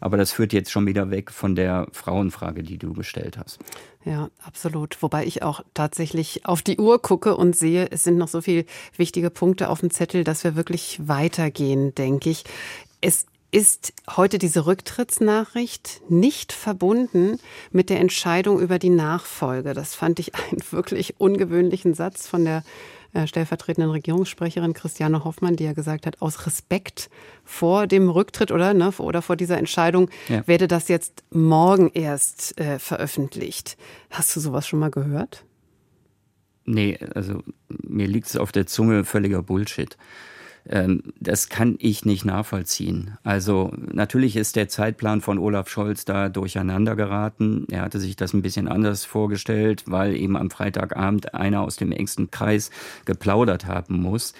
Aber 0.00 0.16
das 0.16 0.32
führt 0.32 0.52
jetzt 0.52 0.70
schon 0.72 0.86
wieder 0.86 1.10
weg 1.10 1.30
von 1.30 1.54
der 1.54 1.86
Frauenfrage, 1.92 2.62
die 2.62 2.76
du 2.76 2.92
gestellt 2.92 3.38
hast. 3.38 3.58
Ja, 4.04 4.28
absolut. 4.44 5.00
Wobei 5.02 5.24
ich 5.24 5.42
auch 5.42 5.62
tatsächlich 5.72 6.46
auf 6.46 6.62
die 6.62 6.78
Uhr 6.78 7.00
gucke 7.00 7.36
und 7.36 7.56
sehe, 7.56 7.88
es 7.90 8.04
sind 8.04 8.18
noch 8.18 8.28
so 8.28 8.40
viele 8.40 8.66
wichtige 8.96 9.30
Punkte 9.30 9.70
auf 9.70 9.80
dem 9.80 9.90
Zettel, 9.90 10.24
dass 10.24 10.44
wir 10.44 10.56
wirklich 10.56 10.98
weitergehen, 11.06 11.94
denke 11.94 12.30
ich. 12.30 12.44
Es 13.00 13.26
ist 13.52 13.94
heute 14.16 14.38
diese 14.38 14.66
Rücktrittsnachricht 14.66 16.02
nicht 16.10 16.52
verbunden 16.52 17.38
mit 17.70 17.88
der 17.88 18.00
Entscheidung 18.00 18.60
über 18.60 18.78
die 18.78 18.90
Nachfolge. 18.90 19.72
Das 19.74 19.94
fand 19.94 20.18
ich 20.18 20.34
einen 20.34 20.60
wirklich 20.72 21.20
ungewöhnlichen 21.20 21.94
Satz 21.94 22.26
von 22.26 22.44
der 22.44 22.64
stellvertretenden 23.26 23.90
Regierungssprecherin 23.90 24.74
Christiane 24.74 25.24
Hoffmann, 25.24 25.56
die 25.56 25.64
ja 25.64 25.72
gesagt 25.72 26.06
hat, 26.06 26.20
aus 26.20 26.46
Respekt 26.46 27.08
vor 27.44 27.86
dem 27.86 28.10
Rücktritt 28.10 28.50
oder, 28.50 28.74
ne, 28.74 28.92
oder 28.98 29.22
vor 29.22 29.36
dieser 29.36 29.58
Entscheidung 29.58 30.10
ja. 30.28 30.46
werde 30.46 30.68
das 30.68 30.88
jetzt 30.88 31.24
morgen 31.30 31.90
erst 31.94 32.58
äh, 32.60 32.78
veröffentlicht. 32.78 33.76
Hast 34.10 34.34
du 34.34 34.40
sowas 34.40 34.66
schon 34.66 34.80
mal 34.80 34.90
gehört? 34.90 35.44
Nee, 36.64 36.98
also 37.14 37.42
mir 37.68 38.08
liegt 38.08 38.26
es 38.26 38.36
auf 38.36 38.50
der 38.50 38.66
Zunge 38.66 39.04
völliger 39.04 39.42
Bullshit. 39.42 39.96
Ähm, 40.68 41.02
das 41.20 41.48
kann 41.48 41.76
ich 41.78 42.04
nicht 42.04 42.24
nachvollziehen. 42.24 43.16
Also 43.22 43.72
natürlich 43.92 44.36
ist 44.36 44.56
der 44.56 44.68
Zeitplan 44.68 45.20
von 45.20 45.38
Olaf 45.38 45.68
Scholz 45.68 46.04
da 46.04 46.28
durcheinander 46.28 46.96
geraten. 46.96 47.66
Er 47.70 47.82
hatte 47.82 48.00
sich 48.00 48.16
das 48.16 48.34
ein 48.34 48.42
bisschen 48.42 48.68
anders 48.68 49.04
vorgestellt, 49.04 49.84
weil 49.86 50.16
eben 50.16 50.36
am 50.36 50.50
Freitagabend 50.50 51.34
einer 51.34 51.62
aus 51.62 51.76
dem 51.76 51.92
engsten 51.92 52.30
Kreis 52.30 52.70
geplaudert 53.04 53.66
haben 53.66 54.00
muss. 54.00 54.34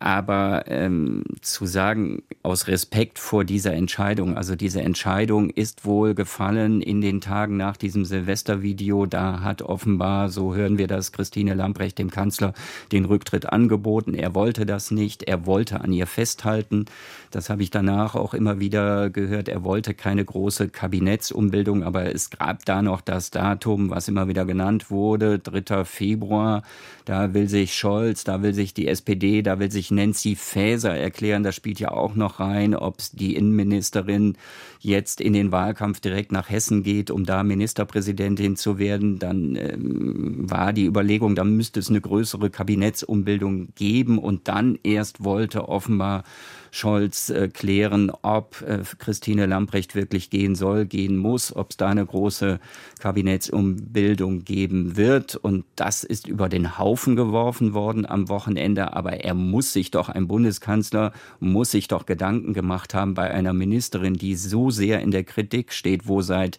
Aber 0.00 0.64
ähm, 0.68 1.24
zu 1.40 1.66
sagen, 1.66 2.22
aus 2.42 2.68
Respekt 2.68 3.18
vor 3.18 3.44
dieser 3.44 3.72
Entscheidung, 3.72 4.36
also 4.36 4.54
diese 4.54 4.80
Entscheidung 4.80 5.50
ist 5.50 5.84
wohl 5.84 6.14
gefallen 6.14 6.80
in 6.80 7.00
den 7.00 7.20
Tagen 7.20 7.56
nach 7.56 7.76
diesem 7.76 8.04
Silvestervideo. 8.04 9.06
Da 9.06 9.40
hat 9.40 9.62
offenbar, 9.62 10.28
so 10.28 10.54
hören 10.54 10.78
wir 10.78 10.86
das, 10.86 11.10
Christine 11.10 11.54
Lamprecht 11.54 11.98
dem 11.98 12.10
Kanzler 12.10 12.54
den 12.92 13.06
Rücktritt 13.06 13.52
angeboten. 13.52 14.14
Er 14.14 14.34
wollte 14.34 14.66
das 14.66 14.90
nicht. 14.90 15.24
Er 15.24 15.46
wollte 15.46 15.80
an 15.80 15.92
ihr 15.92 16.06
festhalten. 16.06 16.84
Das 17.30 17.50
habe 17.50 17.62
ich 17.62 17.70
danach 17.70 18.14
auch 18.14 18.34
immer 18.34 18.60
wieder 18.60 19.10
gehört. 19.10 19.48
Er 19.48 19.64
wollte 19.64 19.94
keine 19.94 20.24
große 20.24 20.68
Kabinettsumbildung, 20.68 21.82
aber 21.82 22.14
es 22.14 22.30
gab 22.30 22.64
da 22.64 22.80
noch 22.82 23.00
das 23.00 23.30
Datum, 23.30 23.90
was 23.90 24.08
immer 24.08 24.28
wieder 24.28 24.44
genannt 24.44 24.90
wurde, 24.90 25.38
3. 25.38 25.84
Februar. 25.84 26.62
Da 27.04 27.34
will 27.34 27.48
sich 27.48 27.74
Scholz, 27.74 28.24
da 28.24 28.42
will 28.42 28.54
sich 28.54 28.74
die 28.74 28.88
SPD, 28.88 29.42
da 29.42 29.58
will 29.58 29.70
sich 29.70 29.90
Nancy 29.90 30.36
Faeser 30.36 30.94
erklären. 30.94 31.42
Das 31.42 31.54
spielt 31.54 31.80
ja 31.80 31.90
auch 31.90 32.14
noch 32.14 32.40
rein, 32.40 32.74
ob 32.74 32.98
die 33.12 33.34
Innenministerin 33.34 34.36
jetzt 34.80 35.20
in 35.20 35.32
den 35.32 35.52
Wahlkampf 35.52 36.00
direkt 36.00 36.32
nach 36.32 36.50
Hessen 36.50 36.82
geht, 36.82 37.10
um 37.10 37.24
da 37.24 37.42
Ministerpräsidentin 37.42 38.56
zu 38.56 38.78
werden. 38.78 39.18
Dann 39.18 39.56
ähm, 39.56 40.50
war 40.50 40.72
die 40.72 40.86
Überlegung, 40.86 41.34
da 41.34 41.44
müsste 41.44 41.80
es 41.80 41.88
eine 41.88 42.00
größere 42.00 42.50
Kabinettsumbildung 42.50 43.74
geben 43.74 44.18
und 44.18 44.48
dann 44.48 44.78
erst 44.82 45.24
wollte 45.24 45.68
offenbar 45.68 46.24
Scholz 46.70 47.30
äh, 47.30 47.48
klären, 47.48 48.10
ob 48.22 48.62
äh, 48.62 48.82
Christine 48.98 49.46
Lamprecht 49.46 49.94
wirklich 49.94 50.30
gehen 50.30 50.54
soll, 50.54 50.86
gehen 50.86 51.16
muss, 51.16 51.54
ob 51.54 51.70
es 51.70 51.76
da 51.76 51.88
eine 51.88 52.04
große 52.04 52.60
Kabinettsumbildung 53.00 54.44
geben 54.44 54.96
wird. 54.96 55.36
Und 55.36 55.64
das 55.76 56.04
ist 56.04 56.26
über 56.26 56.48
den 56.48 56.78
Haufen 56.78 57.16
geworfen 57.16 57.74
worden 57.74 58.06
am 58.06 58.28
Wochenende. 58.28 58.92
Aber 58.94 59.24
er 59.24 59.34
muss 59.34 59.72
sich 59.72 59.90
doch, 59.90 60.08
ein 60.08 60.28
Bundeskanzler 60.28 61.12
muss 61.40 61.70
sich 61.70 61.88
doch 61.88 62.06
Gedanken 62.06 62.54
gemacht 62.54 62.94
haben 62.94 63.14
bei 63.14 63.30
einer 63.30 63.52
Ministerin, 63.52 64.14
die 64.14 64.34
so 64.34 64.70
sehr 64.70 65.00
in 65.00 65.10
der 65.10 65.24
Kritik 65.24 65.72
steht, 65.72 66.08
wo 66.08 66.22
seit 66.22 66.58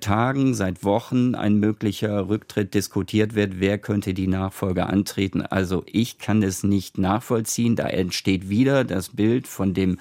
Tagen, 0.00 0.54
seit 0.54 0.84
Wochen 0.84 1.34
ein 1.34 1.56
möglicher 1.58 2.28
Rücktritt 2.28 2.74
diskutiert 2.74 3.34
wird, 3.34 3.60
wer 3.60 3.78
könnte 3.78 4.14
die 4.14 4.26
Nachfolge 4.28 4.86
antreten. 4.86 5.42
Also 5.42 5.82
ich 5.86 6.18
kann 6.18 6.42
es 6.42 6.62
nicht 6.62 6.98
nachvollziehen. 6.98 7.76
Da 7.76 7.88
entsteht 7.88 8.48
wieder 8.48 8.84
das 8.84 9.10
Bild 9.10 9.47
von 9.48 9.74
dem 9.74 9.98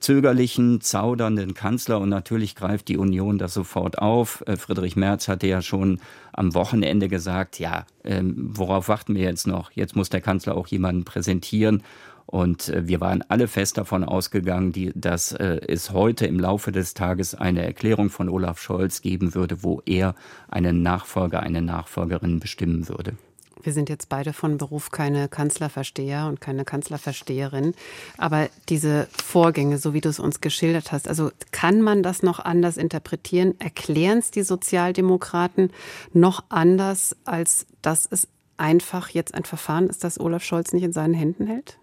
zögerlichen, 0.00 0.82
zaudernden 0.82 1.54
Kanzler 1.54 1.98
und 1.98 2.10
natürlich 2.10 2.54
greift 2.54 2.88
die 2.88 2.98
Union 2.98 3.38
das 3.38 3.54
sofort 3.54 3.98
auf. 3.98 4.44
Äh, 4.46 4.56
Friedrich 4.56 4.96
Merz 4.96 5.28
hatte 5.28 5.46
ja 5.46 5.62
schon 5.62 6.00
am 6.32 6.54
Wochenende 6.54 7.08
gesagt, 7.08 7.58
ja, 7.58 7.86
ähm, 8.04 8.34
worauf 8.36 8.88
warten 8.88 9.14
wir 9.14 9.22
jetzt 9.22 9.46
noch? 9.46 9.70
Jetzt 9.72 9.96
muss 9.96 10.10
der 10.10 10.20
Kanzler 10.20 10.56
auch 10.56 10.66
jemanden 10.66 11.04
präsentieren. 11.04 11.82
Und 12.26 12.68
äh, 12.68 12.86
wir 12.86 13.00
waren 13.00 13.22
alle 13.28 13.48
fest 13.48 13.78
davon 13.78 14.04
ausgegangen, 14.04 14.92
dass 14.94 15.32
äh, 15.32 15.60
es 15.68 15.90
heute 15.90 16.26
im 16.26 16.38
Laufe 16.38 16.72
des 16.72 16.94
Tages 16.94 17.34
eine 17.34 17.64
Erklärung 17.64 18.10
von 18.10 18.28
Olaf 18.28 18.60
Scholz 18.60 19.00
geben 19.00 19.34
würde, 19.34 19.62
wo 19.62 19.82
er 19.86 20.14
einen 20.48 20.82
Nachfolger, 20.82 21.40
eine 21.40 21.62
Nachfolgerin 21.62 22.40
bestimmen 22.40 22.88
würde. 22.88 23.14
Wir 23.64 23.72
sind 23.72 23.88
jetzt 23.88 24.08
beide 24.08 24.32
von 24.32 24.58
Beruf 24.58 24.90
keine 24.90 25.28
Kanzlerversteher 25.28 26.26
und 26.26 26.40
keine 26.40 26.64
Kanzlerversteherin. 26.64 27.74
Aber 28.18 28.48
diese 28.68 29.08
Vorgänge, 29.10 29.78
so 29.78 29.94
wie 29.94 30.00
du 30.00 30.08
es 30.08 30.20
uns 30.20 30.40
geschildert 30.40 30.92
hast, 30.92 31.08
also 31.08 31.30
kann 31.50 31.80
man 31.80 32.02
das 32.02 32.22
noch 32.22 32.38
anders 32.38 32.76
interpretieren? 32.76 33.58
Erklären 33.58 34.18
es 34.18 34.30
die 34.30 34.42
Sozialdemokraten 34.42 35.72
noch 36.12 36.44
anders, 36.50 37.16
als 37.24 37.66
dass 37.82 38.06
es 38.10 38.28
einfach 38.56 39.08
jetzt 39.08 39.34
ein 39.34 39.44
Verfahren 39.44 39.88
ist, 39.88 40.04
das 40.04 40.20
Olaf 40.20 40.44
Scholz 40.44 40.72
nicht 40.72 40.84
in 40.84 40.92
seinen 40.92 41.14
Händen 41.14 41.46
hält? 41.46 41.78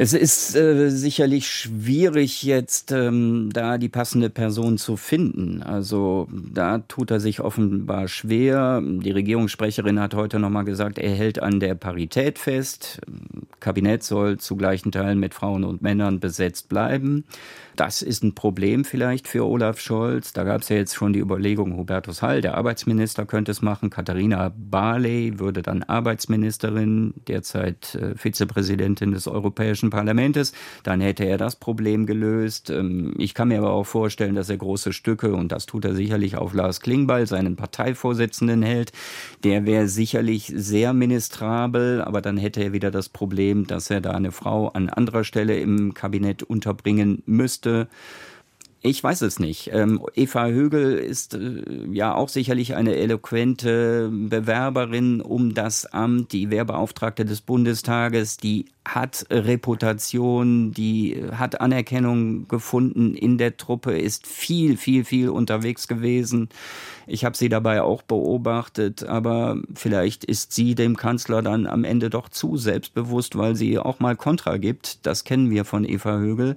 Es 0.00 0.12
ist 0.12 0.54
äh, 0.54 0.90
sicherlich 0.90 1.48
schwierig, 1.48 2.44
jetzt 2.44 2.92
ähm, 2.92 3.50
da 3.52 3.78
die 3.78 3.88
passende 3.88 4.30
Person 4.30 4.78
zu 4.78 4.96
finden. 4.96 5.60
Also 5.60 6.28
da 6.30 6.78
tut 6.78 7.10
er 7.10 7.18
sich 7.18 7.40
offenbar 7.40 8.06
schwer. 8.06 8.80
Die 8.80 9.10
Regierungssprecherin 9.10 9.98
hat 9.98 10.14
heute 10.14 10.38
nochmal 10.38 10.64
gesagt, 10.64 11.00
er 11.00 11.10
hält 11.10 11.42
an 11.42 11.58
der 11.58 11.74
Parität 11.74 12.38
fest. 12.38 13.00
Kabinett 13.58 14.04
soll 14.04 14.38
zu 14.38 14.54
gleichen 14.54 14.92
Teilen 14.92 15.18
mit 15.18 15.34
Frauen 15.34 15.64
und 15.64 15.82
Männern 15.82 16.20
besetzt 16.20 16.68
bleiben. 16.68 17.24
Das 17.78 18.02
ist 18.02 18.24
ein 18.24 18.34
Problem 18.34 18.84
vielleicht 18.84 19.28
für 19.28 19.46
Olaf 19.46 19.78
Scholz. 19.78 20.32
Da 20.32 20.42
gab 20.42 20.62
es 20.62 20.68
ja 20.68 20.76
jetzt 20.76 20.94
schon 20.94 21.12
die 21.12 21.20
Überlegung, 21.20 21.76
Hubertus 21.76 22.22
Hall, 22.22 22.40
der 22.40 22.56
Arbeitsminister, 22.56 23.24
könnte 23.24 23.52
es 23.52 23.62
machen. 23.62 23.88
Katharina 23.90 24.52
Barley 24.56 25.38
würde 25.38 25.62
dann 25.62 25.84
Arbeitsministerin, 25.84 27.14
derzeit 27.28 27.94
äh, 27.94 28.16
Vizepräsidentin 28.16 29.12
des 29.12 29.28
Europäischen 29.28 29.87
Parlaments. 29.90 30.52
Dann 30.82 31.00
hätte 31.00 31.24
er 31.24 31.38
das 31.38 31.56
Problem 31.56 32.06
gelöst. 32.06 32.70
Ähm, 32.70 33.14
ich 33.18 33.34
kann 33.34 33.48
mir 33.48 33.58
aber 33.58 33.70
auch 33.70 33.86
vorstellen, 33.86 34.34
dass 34.34 34.50
er 34.50 34.56
große 34.56 34.92
Stücke, 34.92 35.34
und 35.34 35.52
das 35.52 35.66
tut 35.66 35.84
er 35.84 35.94
sicherlich 35.94 36.36
auf 36.36 36.54
Lars 36.54 36.80
Klingbeil, 36.80 37.26
seinen 37.26 37.56
Parteivorsitzenden 37.56 38.62
hält. 38.62 38.92
Der 39.44 39.66
wäre 39.66 39.88
sicherlich 39.88 40.52
sehr 40.54 40.92
ministrabel, 40.92 42.02
aber 42.02 42.20
dann 42.20 42.36
hätte 42.36 42.62
er 42.62 42.72
wieder 42.72 42.90
das 42.90 43.08
Problem, 43.08 43.66
dass 43.66 43.90
er 43.90 44.00
da 44.00 44.12
eine 44.12 44.32
Frau 44.32 44.68
an 44.68 44.88
anderer 44.88 45.24
Stelle 45.24 45.58
im 45.58 45.94
Kabinett 45.94 46.42
unterbringen 46.42 47.22
müsste. 47.26 47.88
Ich 48.80 49.02
weiß 49.02 49.22
es 49.22 49.40
nicht. 49.40 49.70
Ähm, 49.72 50.00
Eva 50.14 50.46
Högel 50.46 50.98
ist 50.98 51.34
äh, 51.34 51.64
ja 51.90 52.14
auch 52.14 52.28
sicherlich 52.28 52.76
eine 52.76 52.94
eloquente 52.94 54.08
Bewerberin 54.12 55.20
um 55.20 55.52
das 55.52 55.84
Amt, 55.86 56.32
die 56.32 56.50
Wehrbeauftragte 56.50 57.24
des 57.24 57.40
Bundestages, 57.40 58.36
die 58.36 58.66
hat 58.84 59.26
Reputation, 59.30 60.70
die 60.70 61.24
hat 61.32 61.60
Anerkennung 61.60 62.46
gefunden 62.46 63.14
in 63.16 63.36
der 63.36 63.56
Truppe, 63.56 63.98
ist 63.98 64.28
viel, 64.28 64.76
viel, 64.76 65.04
viel 65.04 65.28
unterwegs 65.28 65.88
gewesen. 65.88 66.48
Ich 67.08 67.24
habe 67.24 67.36
sie 67.36 67.48
dabei 67.48 67.82
auch 67.82 68.02
beobachtet, 68.02 69.02
aber 69.02 69.60
vielleicht 69.74 70.24
ist 70.24 70.52
sie 70.52 70.76
dem 70.76 70.96
Kanzler 70.96 71.42
dann 71.42 71.66
am 71.66 71.82
Ende 71.82 72.10
doch 72.10 72.28
zu 72.28 72.56
selbstbewusst, 72.56 73.36
weil 73.36 73.56
sie 73.56 73.76
auch 73.76 73.98
mal 73.98 74.14
Kontra 74.14 74.56
gibt. 74.56 75.04
Das 75.04 75.24
kennen 75.24 75.50
wir 75.50 75.64
von 75.64 75.84
Eva 75.84 76.16
Högel. 76.18 76.56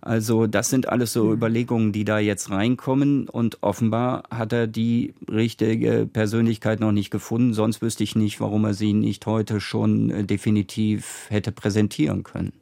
Also 0.00 0.46
das 0.46 0.70
sind 0.70 0.88
alles 0.88 1.12
so 1.12 1.24
mhm. 1.24 1.32
Überlegungen, 1.32 1.92
die 1.92 2.04
da 2.04 2.18
jetzt 2.18 2.50
reinkommen 2.50 3.28
und 3.28 3.62
offenbar 3.62 4.24
hat 4.30 4.52
er 4.52 4.66
die 4.66 5.14
richtige 5.30 6.08
Persönlichkeit 6.10 6.80
noch 6.80 6.92
nicht 6.92 7.10
gefunden. 7.10 7.54
Sonst 7.54 7.82
wüsste 7.82 8.04
ich 8.04 8.16
nicht, 8.16 8.40
warum 8.40 8.64
er 8.64 8.74
sie 8.74 8.92
nicht 8.92 9.26
heute 9.26 9.60
schon 9.60 10.10
äh, 10.10 10.24
definitiv 10.24 11.26
hätte 11.28 11.52
präsentieren 11.52 12.22
können. 12.22 12.52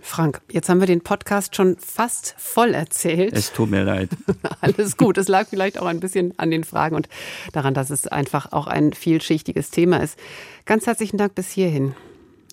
Frank, 0.00 0.40
jetzt 0.50 0.68
haben 0.68 0.80
wir 0.80 0.86
den 0.86 1.02
Podcast 1.02 1.56
schon 1.56 1.76
fast 1.76 2.34
voll 2.38 2.72
erzählt. 2.72 3.32
Es 3.32 3.52
tut 3.52 3.70
mir 3.70 3.82
leid. 3.82 4.10
Alles 4.60 4.96
gut. 4.96 5.18
Es 5.18 5.28
lag 5.28 5.48
vielleicht 5.48 5.78
auch 5.78 5.86
ein 5.86 6.00
bisschen 6.00 6.34
an 6.38 6.50
den 6.50 6.64
Fragen 6.64 6.94
und 6.96 7.08
daran, 7.52 7.74
dass 7.74 7.90
es 7.90 8.06
einfach 8.06 8.52
auch 8.52 8.66
ein 8.68 8.92
vielschichtiges 8.92 9.70
Thema 9.70 9.98
ist. 10.02 10.18
Ganz 10.66 10.86
herzlichen 10.86 11.18
Dank 11.18 11.34
bis 11.34 11.50
hierhin. 11.50 11.94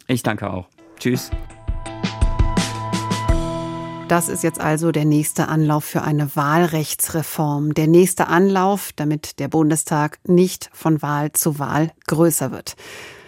Ich 0.07 0.23
danke 0.23 0.51
auch. 0.51 0.67
Tschüss. 0.99 1.31
Das 4.07 4.29
ist 4.29 4.43
jetzt 4.43 4.61
also 4.61 4.91
der 4.91 5.03
nächste 5.03 5.47
Anlauf 5.47 5.83
für 5.83 6.03
eine 6.03 6.35
Wahlrechtsreform. 6.35 7.73
Der 7.73 7.87
nächste 7.87 8.27
Anlauf, 8.27 8.91
damit 8.95 9.39
der 9.39 9.47
Bundestag 9.47 10.19
nicht 10.27 10.69
von 10.73 11.01
Wahl 11.01 11.31
zu 11.31 11.57
Wahl 11.57 11.91
größer 12.05 12.51
wird. 12.51 12.75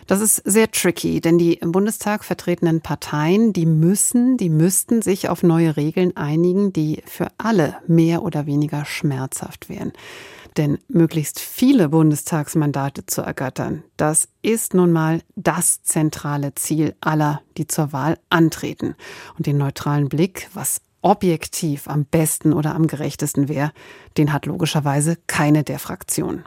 Das 0.05 0.21
ist 0.21 0.35
sehr 0.45 0.69
tricky, 0.69 1.19
denn 1.19 1.39
die 1.39 1.55
im 1.55 1.71
Bundestag 1.71 2.23
vertretenen 2.23 2.81
Parteien, 2.81 3.53
die 3.53 3.65
müssen, 3.65 4.37
die 4.37 4.49
müssten 4.49 5.01
sich 5.01 5.29
auf 5.29 5.41
neue 5.41 5.77
Regeln 5.77 6.15
einigen, 6.15 6.71
die 6.71 7.01
für 7.07 7.27
alle 7.39 7.77
mehr 7.87 8.21
oder 8.21 8.45
weniger 8.45 8.85
schmerzhaft 8.85 9.69
wären. 9.69 9.93
Denn 10.58 10.80
möglichst 10.88 11.39
viele 11.39 11.89
Bundestagsmandate 11.89 13.06
zu 13.06 13.22
ergattern, 13.22 13.84
das 13.96 14.28
ist 14.41 14.74
nun 14.74 14.91
mal 14.91 15.22
das 15.36 15.84
zentrale 15.84 16.56
Ziel 16.56 16.96
aller, 17.00 17.41
die 17.58 17.67
zur 17.67 17.93
Wahl 17.93 18.17
antreten. 18.32 18.96
Und 19.38 19.46
den 19.46 19.58
neutralen 19.58 20.10
Blick, 20.10 20.50
was 20.56 20.82
objektiv 21.02 21.88
am 21.88 22.06
besten 22.06 22.54
oder 22.54 22.74
am 22.74 22.88
gerechtesten 22.88 23.48
wäre, 23.48 23.72
den 24.17 24.34
hat 24.34 24.48
logischerweise 24.48 25.17
keine 25.28 25.63
der 25.63 25.78
Fraktionen. 25.78 26.43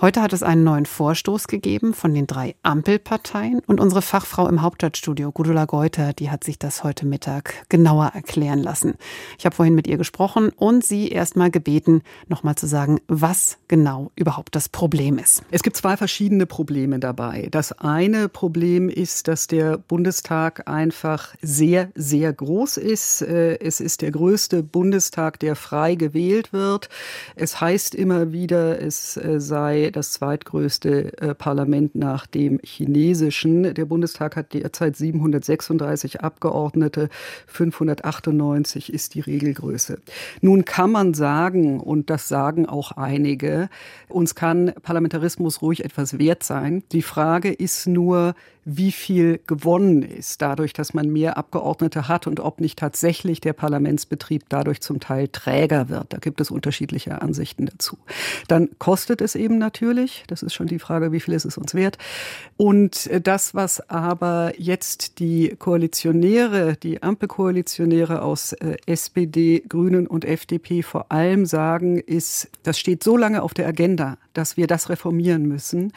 Heute 0.00 0.22
hat 0.22 0.32
es 0.32 0.42
einen 0.42 0.64
neuen 0.64 0.86
Vorstoß 0.86 1.46
gegeben 1.46 1.94
von 1.94 2.14
den 2.14 2.26
drei 2.26 2.54
Ampelparteien 2.62 3.60
und 3.66 3.80
unsere 3.80 4.02
Fachfrau 4.02 4.48
im 4.48 4.62
Hauptstadtstudio, 4.62 5.32
Gudula 5.32 5.64
Geuter, 5.64 6.12
die 6.12 6.30
hat 6.30 6.44
sich 6.44 6.58
das 6.58 6.84
heute 6.84 7.06
Mittag 7.06 7.54
genauer 7.68 8.12
erklären 8.14 8.60
lassen. 8.60 8.94
Ich 9.38 9.46
habe 9.46 9.54
vorhin 9.54 9.74
mit 9.74 9.86
ihr 9.86 9.98
gesprochen 9.98 10.50
und 10.50 10.84
sie 10.84 11.08
erst 11.08 11.36
mal 11.36 11.50
gebeten, 11.50 12.02
nochmal 12.28 12.54
zu 12.54 12.66
sagen, 12.66 13.00
was 13.08 13.58
genau 13.68 14.10
überhaupt 14.16 14.56
das 14.56 14.68
Problem 14.68 15.18
ist. 15.18 15.42
Es 15.50 15.62
gibt 15.62 15.76
zwei 15.76 15.96
verschiedene 15.96 16.46
Probleme 16.46 16.98
dabei. 16.98 17.48
Das 17.50 17.72
eine 17.72 18.28
Problem 18.28 18.88
ist, 18.88 19.28
dass 19.28 19.46
der 19.46 19.78
Bundestag 19.78 20.68
einfach 20.68 21.34
sehr, 21.42 21.90
sehr 21.94 22.32
groß 22.32 22.76
ist. 22.78 23.22
Äh, 23.22 23.58
es 23.60 23.80
ist 23.80 24.02
der 24.02 24.10
größte 24.10 24.62
Bundestag, 24.62 25.38
der 25.40 25.56
frei 25.56 25.94
gewählt 25.94 26.52
wird. 26.52 26.88
Es 27.36 27.60
heißt 27.60 27.94
immer 27.94 28.32
wieder, 28.32 28.80
es 28.80 29.14
sei 29.14 29.28
äh, 29.36 29.40
sei 29.60 29.90
das 29.92 30.12
zweitgrößte 30.12 31.18
äh, 31.18 31.34
Parlament 31.34 31.94
nach 31.94 32.26
dem 32.26 32.60
chinesischen. 32.62 33.74
Der 33.74 33.84
Bundestag 33.84 34.34
hat 34.36 34.54
derzeit 34.54 34.96
736 34.96 36.22
Abgeordnete, 36.22 37.10
598 37.46 38.90
ist 38.90 39.14
die 39.14 39.20
Regelgröße. 39.20 39.98
Nun 40.40 40.64
kann 40.64 40.90
man 40.90 41.12
sagen, 41.12 41.78
und 41.78 42.08
das 42.08 42.26
sagen 42.26 42.64
auch 42.64 42.92
einige, 42.92 43.68
uns 44.08 44.34
kann 44.34 44.72
Parlamentarismus 44.82 45.60
ruhig 45.60 45.84
etwas 45.84 46.18
wert 46.18 46.42
sein. 46.42 46.82
Die 46.92 47.02
Frage 47.02 47.52
ist 47.52 47.86
nur, 47.86 48.34
wie 48.76 48.92
viel 48.92 49.40
gewonnen 49.46 50.02
ist 50.02 50.40
dadurch, 50.42 50.72
dass 50.72 50.94
man 50.94 51.08
mehr 51.08 51.36
Abgeordnete 51.36 52.08
hat 52.08 52.26
und 52.26 52.40
ob 52.40 52.60
nicht 52.60 52.78
tatsächlich 52.78 53.40
der 53.40 53.52
Parlamentsbetrieb 53.52 54.44
dadurch 54.48 54.80
zum 54.80 55.00
Teil 55.00 55.28
träger 55.28 55.88
wird. 55.88 56.12
Da 56.12 56.18
gibt 56.18 56.40
es 56.40 56.50
unterschiedliche 56.50 57.20
Ansichten 57.20 57.66
dazu. 57.66 57.98
Dann 58.48 58.68
kostet 58.78 59.20
es 59.20 59.34
eben 59.34 59.58
natürlich, 59.58 60.24
das 60.28 60.42
ist 60.42 60.54
schon 60.54 60.68
die 60.68 60.78
Frage, 60.78 61.10
wie 61.10 61.20
viel 61.20 61.34
ist 61.34 61.44
es 61.44 61.58
uns 61.58 61.74
wert. 61.74 61.98
Und 62.56 63.10
das, 63.24 63.54
was 63.54 63.88
aber 63.90 64.52
jetzt 64.56 65.18
die 65.18 65.56
Koalitionäre, 65.58 66.76
die 66.76 67.02
Ampelkoalitionäre 67.02 68.22
aus 68.22 68.52
äh, 68.52 68.76
SPD, 68.86 69.64
Grünen 69.68 70.06
und 70.06 70.24
FDP 70.24 70.82
vor 70.82 71.10
allem 71.10 71.44
sagen, 71.44 71.98
ist, 71.98 72.48
das 72.62 72.78
steht 72.78 73.02
so 73.02 73.16
lange 73.16 73.42
auf 73.42 73.54
der 73.54 73.66
Agenda, 73.66 74.16
dass 74.32 74.56
wir 74.56 74.66
das 74.66 74.88
reformieren 74.90 75.46
müssen, 75.46 75.92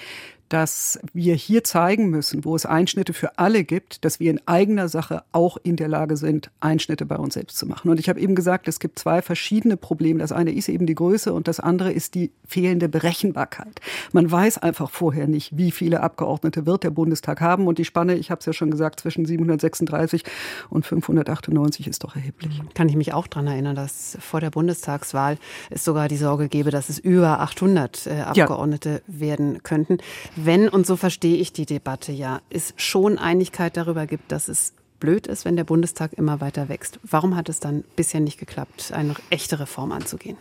dass 0.53 0.99
wir 1.13 1.33
hier 1.33 1.63
zeigen 1.63 2.11
müssen, 2.11 2.45
wo 2.45 2.55
es 2.55 2.67
Einschnitte 2.67 3.13
für 3.13 3.39
alle 3.39 3.63
gibt, 3.63 4.05
dass 4.05 4.19
wir 4.19 4.29
in 4.29 4.39
eigener 4.45 4.87
Sache 4.87 5.23
auch 5.31 5.57
in 5.63 5.77
der 5.77 5.87
Lage 5.87 6.15
sind, 6.15 6.51
Einschnitte 6.59 7.07
bei 7.07 7.15
uns 7.15 7.33
selbst 7.33 7.57
zu 7.57 7.65
machen. 7.65 7.89
Und 7.89 7.99
ich 7.99 8.07
habe 8.07 8.19
eben 8.19 8.35
gesagt, 8.35 8.67
es 8.67 8.79
gibt 8.79 8.99
zwei 8.99 9.23
verschiedene 9.23 9.77
Probleme. 9.77 10.19
Das 10.19 10.31
eine 10.31 10.51
ist 10.51 10.69
eben 10.69 10.85
die 10.85 10.93
Größe 10.93 11.33
und 11.33 11.47
das 11.47 11.59
andere 11.59 11.91
ist 11.91 12.13
die 12.13 12.31
fehlende 12.45 12.87
Berechenbarkeit. 12.87 13.81
Man 14.11 14.29
weiß 14.29 14.59
einfach 14.59 14.91
vorher 14.91 15.27
nicht, 15.27 15.57
wie 15.57 15.71
viele 15.71 16.01
Abgeordnete 16.01 16.67
wird 16.67 16.83
der 16.83 16.91
Bundestag 16.91 17.41
haben. 17.41 17.65
Und 17.65 17.79
die 17.79 17.85
Spanne, 17.85 18.13
ich 18.13 18.29
habe 18.29 18.37
es 18.37 18.45
ja 18.45 18.53
schon 18.53 18.69
gesagt, 18.69 18.99
zwischen 18.99 19.25
736 19.25 20.23
und 20.69 20.85
598 20.85 21.87
ist 21.87 22.03
doch 22.03 22.15
erheblich. 22.15 22.61
Kann 22.75 22.89
ich 22.89 22.95
mich 22.95 23.11
auch 23.11 23.25
daran 23.25 23.47
erinnern, 23.47 23.75
dass 23.75 24.19
vor 24.19 24.39
der 24.39 24.51
Bundestagswahl 24.51 25.39
es 25.71 25.83
sogar 25.83 26.09
die 26.09 26.17
Sorge 26.17 26.47
gäbe, 26.47 26.69
dass 26.69 26.89
es 26.89 26.99
über 26.99 27.39
800 27.39 28.05
äh, 28.05 28.21
Abgeordnete 28.21 29.01
ja. 29.07 29.19
werden 29.19 29.63
könnten 29.63 29.97
wenn, 30.45 30.69
und 30.69 30.85
so 30.85 30.95
verstehe 30.95 31.37
ich 31.37 31.53
die 31.53 31.65
Debatte 31.65 32.11
ja, 32.11 32.41
es 32.49 32.73
schon 32.77 33.17
Einigkeit 33.17 33.77
darüber 33.77 34.05
gibt, 34.05 34.31
dass 34.31 34.47
es 34.47 34.73
blöd 34.99 35.27
ist, 35.27 35.43
wenn 35.43 35.57
der 35.57 35.65
Bundestag 35.65 36.13
immer 36.13 36.39
weiter 36.39 36.69
wächst. 36.69 36.99
Warum 37.03 37.35
hat 37.35 37.49
es 37.49 37.59
dann 37.59 37.83
bisher 37.95 38.21
nicht 38.21 38.39
geklappt, 38.39 38.93
eine 38.93 39.15
echte 39.29 39.59
Reform 39.59 39.91
anzugehen? 39.91 40.37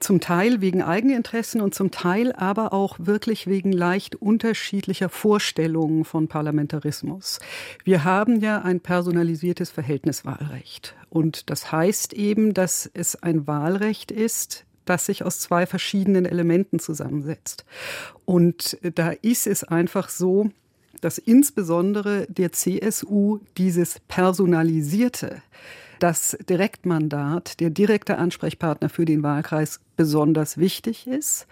Zum 0.00 0.20
Teil 0.20 0.60
wegen 0.60 0.82
Eigeninteressen 0.82 1.60
und 1.60 1.74
zum 1.74 1.90
Teil 1.90 2.32
aber 2.32 2.72
auch 2.72 2.96
wirklich 3.00 3.46
wegen 3.48 3.72
leicht 3.72 4.14
unterschiedlicher 4.14 5.08
Vorstellungen 5.08 6.04
von 6.04 6.28
Parlamentarismus. 6.28 7.40
Wir 7.82 8.04
haben 8.04 8.40
ja 8.40 8.60
ein 8.60 8.80
personalisiertes 8.80 9.70
Verhältniswahlrecht. 9.70 10.94
Und 11.08 11.50
das 11.50 11.72
heißt 11.72 12.12
eben, 12.12 12.54
dass 12.54 12.88
es 12.92 13.16
ein 13.16 13.46
Wahlrecht 13.48 14.12
ist, 14.12 14.66
das 14.88 15.06
sich 15.06 15.24
aus 15.24 15.38
zwei 15.38 15.66
verschiedenen 15.66 16.24
Elementen 16.26 16.78
zusammensetzt. 16.78 17.64
Und 18.24 18.78
da 18.94 19.10
ist 19.10 19.46
es 19.46 19.64
einfach 19.64 20.08
so, 20.08 20.50
dass 21.00 21.18
insbesondere 21.18 22.26
der 22.28 22.52
CSU 22.52 23.38
dieses 23.56 24.00
personalisierte, 24.08 25.42
das 25.98 26.36
Direktmandat, 26.48 27.60
der 27.60 27.70
direkte 27.70 28.18
Ansprechpartner 28.18 28.88
für 28.88 29.04
den 29.04 29.22
Wahlkreis 29.22 29.80
besonders 29.96 30.58
wichtig 30.58 31.06
ist. 31.06 31.46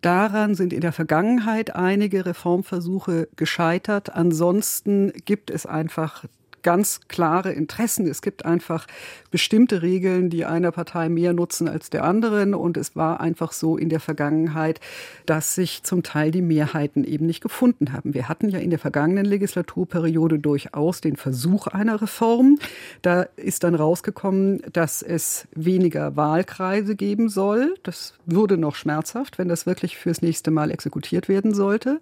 Daran 0.00 0.54
sind 0.54 0.72
in 0.72 0.80
der 0.80 0.92
Vergangenheit 0.92 1.74
einige 1.74 2.24
Reformversuche 2.24 3.28
gescheitert. 3.34 4.14
Ansonsten 4.14 5.12
gibt 5.24 5.50
es 5.50 5.66
einfach 5.66 6.24
ganz 6.68 7.00
klare 7.08 7.50
Interessen. 7.50 8.06
Es 8.06 8.20
gibt 8.20 8.44
einfach 8.44 8.86
bestimmte 9.30 9.80
Regeln, 9.80 10.28
die 10.28 10.44
einer 10.44 10.70
Partei 10.70 11.08
mehr 11.08 11.32
nutzen 11.32 11.66
als 11.66 11.88
der 11.88 12.04
anderen. 12.04 12.54
Und 12.54 12.76
es 12.76 12.94
war 12.94 13.22
einfach 13.22 13.52
so 13.52 13.78
in 13.78 13.88
der 13.88 14.00
Vergangenheit, 14.00 14.78
dass 15.24 15.54
sich 15.54 15.82
zum 15.82 16.02
Teil 16.02 16.30
die 16.30 16.42
Mehrheiten 16.42 17.04
eben 17.04 17.24
nicht 17.24 17.40
gefunden 17.40 17.94
haben. 17.94 18.12
Wir 18.12 18.28
hatten 18.28 18.50
ja 18.50 18.58
in 18.58 18.68
der 18.68 18.78
vergangenen 18.78 19.24
Legislaturperiode 19.24 20.38
durchaus 20.38 21.00
den 21.00 21.16
Versuch 21.16 21.68
einer 21.68 22.02
Reform. 22.02 22.58
Da 23.00 23.22
ist 23.36 23.64
dann 23.64 23.74
rausgekommen, 23.74 24.60
dass 24.70 25.00
es 25.00 25.48
weniger 25.54 26.16
Wahlkreise 26.16 26.96
geben 26.96 27.30
soll. 27.30 27.76
Das 27.82 28.12
würde 28.26 28.58
noch 28.58 28.74
schmerzhaft, 28.74 29.38
wenn 29.38 29.48
das 29.48 29.64
wirklich 29.64 29.96
fürs 29.96 30.20
nächste 30.20 30.50
Mal 30.50 30.70
exekutiert 30.70 31.30
werden 31.30 31.54
sollte. 31.54 31.98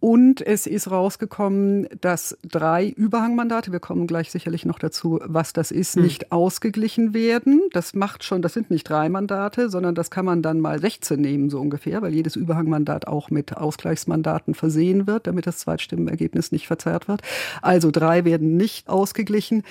Und 0.00 0.40
es 0.40 0.66
ist 0.66 0.90
rausgekommen, 0.90 1.86
dass 2.00 2.38
drei 2.42 2.88
Überhangmandate, 2.88 3.70
wir 3.70 3.80
kommen 3.80 4.06
gleich 4.06 4.30
sicherlich 4.30 4.64
noch 4.64 4.78
dazu, 4.78 5.20
was 5.22 5.52
das 5.52 5.70
ist, 5.70 5.94
hm. 5.94 6.02
nicht 6.02 6.32
ausgeglichen 6.32 7.12
werden. 7.12 7.60
Das 7.72 7.92
macht 7.92 8.24
schon, 8.24 8.40
das 8.40 8.54
sind 8.54 8.70
nicht 8.70 8.88
drei 8.88 9.10
Mandate, 9.10 9.68
sondern 9.68 9.94
das 9.94 10.10
kann 10.10 10.24
man 10.24 10.40
dann 10.40 10.58
mal 10.58 10.80
16 10.80 11.20
nehmen, 11.20 11.50
so 11.50 11.60
ungefähr, 11.60 12.00
weil 12.00 12.14
jedes 12.14 12.34
Überhangmandat 12.34 13.06
auch 13.06 13.28
mit 13.28 13.56
Ausgleichsmandaten 13.56 14.54
versehen 14.54 15.06
wird, 15.06 15.26
damit 15.26 15.46
das 15.46 15.58
Zweitstimmenergebnis 15.58 16.50
nicht 16.50 16.66
verzerrt 16.66 17.06
wird. 17.06 17.20
Also 17.60 17.90
drei 17.90 18.24
werden 18.24 18.56
nicht 18.56 18.88
ausgeglichen. 18.88 19.64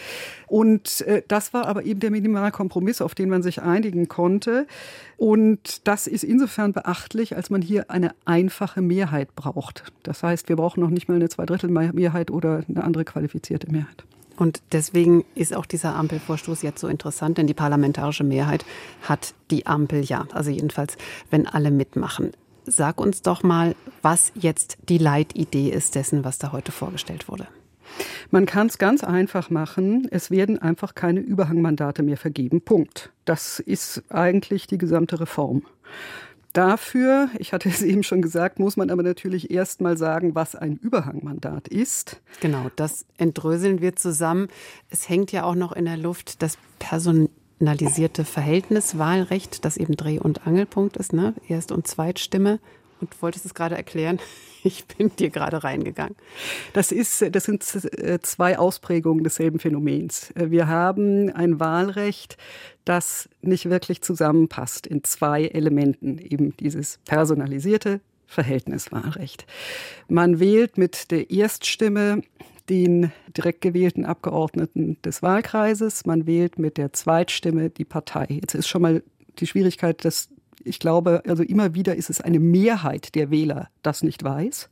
Und 0.46 1.02
äh, 1.02 1.24
das 1.28 1.54
war 1.56 1.66
aber 1.66 1.86
eben 1.86 2.02
der 2.02 2.12
Minimalkompromiss, 2.12 3.02
auf 3.02 3.16
den 3.16 3.30
man 3.30 3.42
sich 3.42 3.64
einigen 3.64 4.08
konnte. 4.08 4.68
Und 5.20 5.86
das 5.86 6.08
ist 6.08 6.24
insofern 6.24 6.72
beachtlich, 6.72 7.36
als 7.36 7.50
man 7.50 7.62
hier 7.62 7.92
eine 7.92 8.16
einfache 8.24 8.82
Mehrheit 8.82 9.36
braucht. 9.36 9.84
Das 10.02 10.24
heißt, 10.24 10.48
wir 10.48 10.56
brauchen 10.56 10.80
noch 10.80 10.90
nicht 10.90 11.10
mal 11.10 11.16
eine 11.16 11.28
Zweidrittelmehrheit 11.28 12.32
oder 12.32 12.64
eine 12.70 12.86
andere 12.86 13.04
qualifizierte 13.04 13.70
Mehrheit. 13.70 14.06
Und 14.38 14.62
deswegen 14.72 15.26
ist 15.36 15.54
auch 15.54 15.66
dieser 15.66 15.94
Ampelvorstoß 15.96 16.62
jetzt 16.62 16.80
so 16.80 16.88
interessant, 16.88 17.38
denn 17.38 17.48
die 17.48 17.54
parlamentarische 17.54 18.24
Mehrheit 18.24 18.64
hat 19.02 19.34
die 19.52 19.68
Ampel 19.68 20.06
ja. 20.06 20.26
Also 20.32 20.52
jedenfalls, 20.52 20.96
wenn 21.30 21.46
alle 21.48 21.70
mitmachen. 21.70 22.32
Sag 22.64 23.02
uns 23.02 23.22
doch 23.22 23.44
mal, 23.44 23.76
was 24.02 24.32
jetzt 24.36 24.78
die 24.88 25.00
Leitidee 25.00 25.70
ist 25.70 25.96
dessen, 25.96 26.24
was 26.24 26.38
da 26.38 26.54
heute 26.54 26.72
vorgestellt 26.72 27.28
wurde. 27.28 27.46
Man 28.32 28.46
kann 28.46 28.68
es 28.68 28.78
ganz 28.78 29.04
einfach 29.04 29.50
machen. 29.50 30.08
Es 30.12 30.32
werden 30.32 30.62
einfach 30.62 30.96
keine 30.96 31.20
Überhangmandate 31.20 32.04
mehr 32.04 32.18
vergeben. 32.18 32.62
Punkt. 32.62 33.12
Das 33.26 33.60
ist 33.60 34.04
eigentlich 34.10 34.68
die 34.68 34.78
gesamte 34.78 35.20
Reform. 35.20 35.64
Dafür, 36.54 37.30
ich 37.38 37.54
hatte 37.54 37.70
es 37.70 37.82
eben 37.84 38.04
schon 38.04 38.22
gesagt, 38.22 38.60
muss 38.60 38.78
man 38.78 38.90
aber 38.90 39.04
natürlich 39.04 39.52
erst 39.52 39.82
mal 39.82 39.98
sagen, 39.98 40.36
was 40.36 40.56
ein 40.56 40.78
Überhangmandat 40.78 41.68
ist. 41.68 42.22
Genau, 42.42 42.72
das 42.76 43.06
entdröseln 43.18 43.82
wir 43.82 43.96
zusammen. 43.96 44.48
Es 44.90 45.10
hängt 45.10 45.32
ja 45.32 45.44
auch 45.44 45.56
noch 45.56 45.72
in 45.74 45.86
der 45.86 45.98
Luft 45.98 46.42
das 46.42 46.58
personalisierte 46.80 48.26
Verhältniswahlrecht, 48.26 49.64
das 49.64 49.78
eben 49.78 49.96
Dreh- 49.96 50.20
und 50.20 50.48
Angelpunkt 50.48 50.98
ist, 50.98 51.14
ne? 51.14 51.34
Erst- 51.48 51.72
und 51.72 51.88
Zweitstimme 51.88 52.60
und 53.00 53.22
wolltest 53.22 53.46
es 53.46 53.54
gerade 53.54 53.76
erklären. 53.76 54.20
Ich 54.64 54.86
bin 54.86 55.16
dir 55.16 55.30
gerade 55.30 55.64
reingegangen. 55.64 56.16
Das, 56.74 56.92
ist, 56.92 57.24
das 57.32 57.46
sind 57.46 57.64
äh, 57.98 58.20
zwei 58.22 58.58
Ausprägungen 58.58 59.24
desselben 59.24 59.60
Phänomens. 59.60 60.32
Äh, 60.32 60.52
wir 60.52 60.68
haben 60.68 61.30
ein 61.32 61.60
Wahlrecht, 61.60 62.38
das 62.86 63.30
nicht 63.42 63.70
wirklich 63.70 64.02
zusammenpasst 64.02 64.88
in 64.88 65.04
zwei 65.04 65.46
Elementen. 65.46 66.18
Eben 66.18 66.56
dieses 66.58 67.00
personalisierte 67.06 68.02
Verhältniswahlrecht. 68.26 69.46
Man 70.08 70.40
wählt 70.40 70.78
mit 70.78 71.12
der 71.12 71.32
Erststimme 71.32 72.22
den 72.70 73.12
direkt 73.36 73.62
gewählten 73.62 74.06
Abgeordneten 74.06 74.98
des 75.04 75.24
Wahlkreises, 75.24 76.06
man 76.06 76.28
wählt 76.28 76.60
mit 76.60 76.78
der 76.78 76.94
Zweitstimme 76.94 77.72
die 77.72 77.86
Partei. 77.86 78.28
Jetzt 78.30 78.54
ist 78.54 78.68
schon 78.68 78.84
mal 78.84 79.04
die 79.40 79.48
Schwierigkeit, 79.48 80.06
dass 80.06 80.30
ich 80.64 80.80
glaube, 80.80 81.24
also 81.28 81.44
immer 81.44 81.74
wieder 81.74 81.96
ist 81.96 82.10
es 82.10 82.22
eine 82.22 82.40
Mehrheit 82.40 83.16
der 83.16 83.32
Wähler, 83.32 83.70
das 83.82 84.04
nicht 84.04 84.24
weiß 84.24 84.70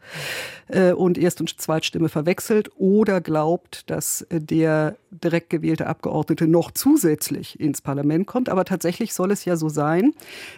äh, 0.67 0.91
und 0.91 1.17
Erst- 1.17 1.41
und 1.41 1.59
Zweitstimme 1.59 2.09
verwechselt 2.09 2.69
oder 2.75 3.21
glaubt, 3.21 3.89
dass 3.89 4.21
äh, 4.23 4.39
der 4.39 4.97
direkt 5.11 5.49
gewählte 5.49 5.87
Abgeordnete 5.87 6.47
noch 6.47 6.71
zusätzlich 6.71 7.59
ins 7.59 7.81
Parlament 7.81 8.27
kommt. 8.27 8.49
Aber 8.49 8.65
tatsächlich 8.65 9.13
soll 9.13 9.31
es 9.31 9.45
ja 9.45 9.55
so 9.55 9.69
sein, 9.69 10.13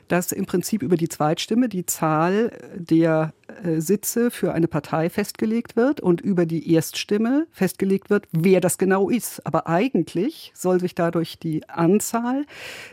dass 0.07 0.31
im 0.31 0.45
Prinzip 0.45 0.81
über 0.81 0.97
die 0.97 1.09
Zweitstimme 1.09 1.69
die 1.69 1.85
Zahl 1.85 2.51
der 2.75 3.33
äh, 3.63 3.79
Sitze 3.79 4.31
für 4.31 4.53
eine 4.53 4.67
Partei 4.67 5.09
festgelegt 5.09 5.75
wird 5.75 6.01
und 6.01 6.21
über 6.21 6.45
die 6.45 6.73
Erststimme 6.73 7.47
festgelegt 7.51 8.09
wird, 8.09 8.27
wer 8.31 8.61
das 8.61 8.77
genau 8.77 9.09
ist. 9.09 9.45
Aber 9.45 9.67
eigentlich 9.67 10.51
soll 10.55 10.79
sich 10.79 10.95
dadurch 10.95 11.39
die 11.39 11.67
Anzahl 11.69 12.45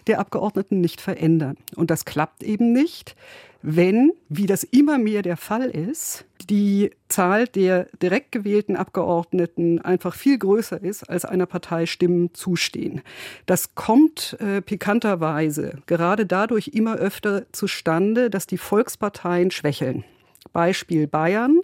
der 0.07 0.21
Abgeordneten 0.21 0.81
nicht 0.81 1.01
verändern. 1.01 1.57
Und 1.75 1.91
das 1.91 2.05
klappt 2.05 2.26
eben 2.43 2.73
nicht, 2.73 3.17
wenn, 3.63 4.13
wie 4.29 4.47
das 4.47 4.63
immer 4.63 4.97
mehr 4.97 5.23
der 5.23 5.37
Fall 5.37 5.71
ist, 5.71 6.25
die 6.49 6.91
Zahl 7.09 7.49
der 7.49 7.89
direkt 8.01 8.31
gewählten 8.31 8.77
Abgeordneten 8.77 9.81
einfach 9.81 10.15
viel 10.15 10.39
größer 10.39 10.81
ist, 10.81 11.03
als 11.05 11.25
einer 11.25 11.47
Partei 11.47 11.87
Stimmen 11.87 12.33
zustehen. 12.33 13.03
Das 13.47 13.75
kommt 13.75 14.37
äh, 14.41 14.63
pikanterweise 14.63 15.79
gerade 15.87 16.27
dadurch 16.27 16.69
immer 16.69 16.97
öfter 16.97 17.45
zustande, 17.53 18.31
dass 18.31 18.47
die 18.47 18.59
Volksparteien 18.59 19.51
schwächeln. 19.51 20.05
Beispiel 20.53 21.09
Bayern. 21.09 21.61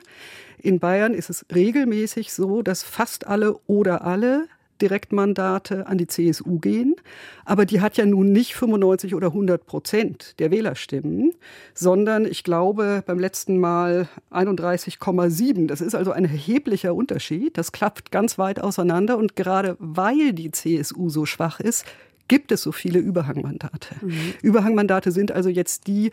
In 0.58 0.80
Bayern 0.80 1.14
ist 1.14 1.30
es 1.30 1.46
regelmäßig 1.54 2.32
so, 2.32 2.62
dass 2.62 2.82
fast 2.82 3.26
alle 3.26 3.58
oder 3.66 4.04
alle 4.04 4.48
Direktmandate 4.82 5.86
an 5.86 5.96
die 5.96 6.06
CSU 6.06 6.58
gehen. 6.58 6.96
Aber 7.44 7.64
die 7.64 7.80
hat 7.80 7.96
ja 7.96 8.04
nun 8.04 8.32
nicht 8.32 8.54
95 8.54 9.14
oder 9.14 9.28
100 9.28 9.64
Prozent 9.64 10.38
der 10.38 10.50
Wählerstimmen, 10.50 11.32
sondern 11.72 12.26
ich 12.26 12.44
glaube 12.44 13.02
beim 13.06 13.18
letzten 13.18 13.58
Mal 13.58 14.08
31,7. 14.30 15.66
Das 15.68 15.80
ist 15.80 15.94
also 15.94 16.12
ein 16.12 16.24
erheblicher 16.24 16.94
Unterschied. 16.94 17.56
Das 17.56 17.72
klappt 17.72 18.10
ganz 18.10 18.38
weit 18.38 18.60
auseinander. 18.60 19.16
Und 19.16 19.36
gerade 19.36 19.76
weil 19.78 20.32
die 20.32 20.50
CSU 20.50 21.08
so 21.08 21.24
schwach 21.24 21.60
ist, 21.60 21.86
gibt 22.28 22.52
es 22.52 22.62
so 22.62 22.72
viele 22.72 22.98
Überhangmandate. 22.98 23.94
Mhm. 24.00 24.34
Überhangmandate 24.42 25.12
sind 25.12 25.32
also 25.32 25.48
jetzt 25.48 25.86
die 25.86 26.10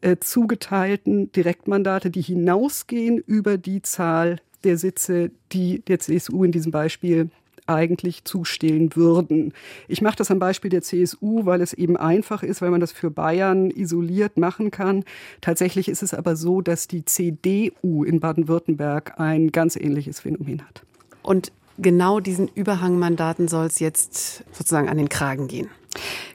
äh, 0.00 0.16
zugeteilten 0.18 1.30
Direktmandate, 1.32 2.10
die 2.10 2.22
hinausgehen 2.22 3.18
über 3.18 3.58
die 3.58 3.82
Zahl 3.82 4.40
der 4.64 4.76
Sitze, 4.78 5.30
die 5.52 5.80
der 5.80 5.98
CSU 5.98 6.44
in 6.44 6.52
diesem 6.52 6.72
Beispiel 6.72 7.30
eigentlich 7.70 8.24
zustehen 8.24 8.94
würden. 8.96 9.52
Ich 9.88 10.02
mache 10.02 10.16
das 10.16 10.30
am 10.30 10.38
Beispiel 10.38 10.70
der 10.70 10.82
CSU, 10.82 11.46
weil 11.46 11.60
es 11.60 11.72
eben 11.72 11.96
einfach 11.96 12.42
ist, 12.42 12.60
weil 12.62 12.70
man 12.70 12.80
das 12.80 12.92
für 12.92 13.10
Bayern 13.10 13.70
isoliert 13.70 14.36
machen 14.36 14.70
kann. 14.70 15.04
Tatsächlich 15.40 15.88
ist 15.88 16.02
es 16.02 16.14
aber 16.14 16.36
so, 16.36 16.60
dass 16.60 16.88
die 16.88 17.04
CDU 17.04 18.04
in 18.04 18.20
Baden-Württemberg 18.20 19.18
ein 19.18 19.52
ganz 19.52 19.76
ähnliches 19.76 20.20
Phänomen 20.20 20.62
hat. 20.66 20.82
Und 21.22 21.52
genau 21.78 22.20
diesen 22.20 22.48
Überhangmandaten 22.48 23.48
soll 23.48 23.66
es 23.66 23.78
jetzt 23.78 24.44
sozusagen 24.52 24.88
an 24.88 24.98
den 24.98 25.08
Kragen 25.08 25.48
gehen. 25.48 25.68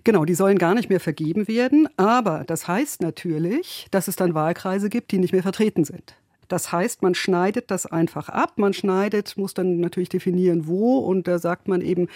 Genau, 0.04 0.26
die 0.26 0.36
sollen 0.36 0.58
gar 0.58 0.76
nicht 0.76 0.89
mehr 0.89 1.00
vergeben 1.00 1.48
werden. 1.48 1.88
Aber 1.98 2.43
das 2.45 2.67
heißt 2.67 3.02
natürlich, 3.02 3.88
dass 3.91 4.08
es 4.08 4.15
dann 4.15 4.34
Wahlkreise 4.34 4.89
gibt, 4.89 5.12
die 5.12 5.17
nicht 5.17 5.34
mehr 5.34 5.43
vertreten 5.43 5.86
sind. 5.86 6.15
Das 6.47 6.71
heißt, 6.71 7.01
man 7.01 7.15
schneidet 7.15 7.71
das 7.71 7.86
einfach 7.86 8.29
ab. 8.29 8.53
Man 8.58 8.73
schneidet, 8.73 9.38
muss 9.38 9.53
dann 9.53 9.79
natürlich 9.79 10.10
definieren, 10.10 10.67
wo. 10.67 10.99
Und 10.99 11.27
da 11.27 11.39
sagt 11.39 11.67
man 11.67 11.81
eben, 11.81 12.08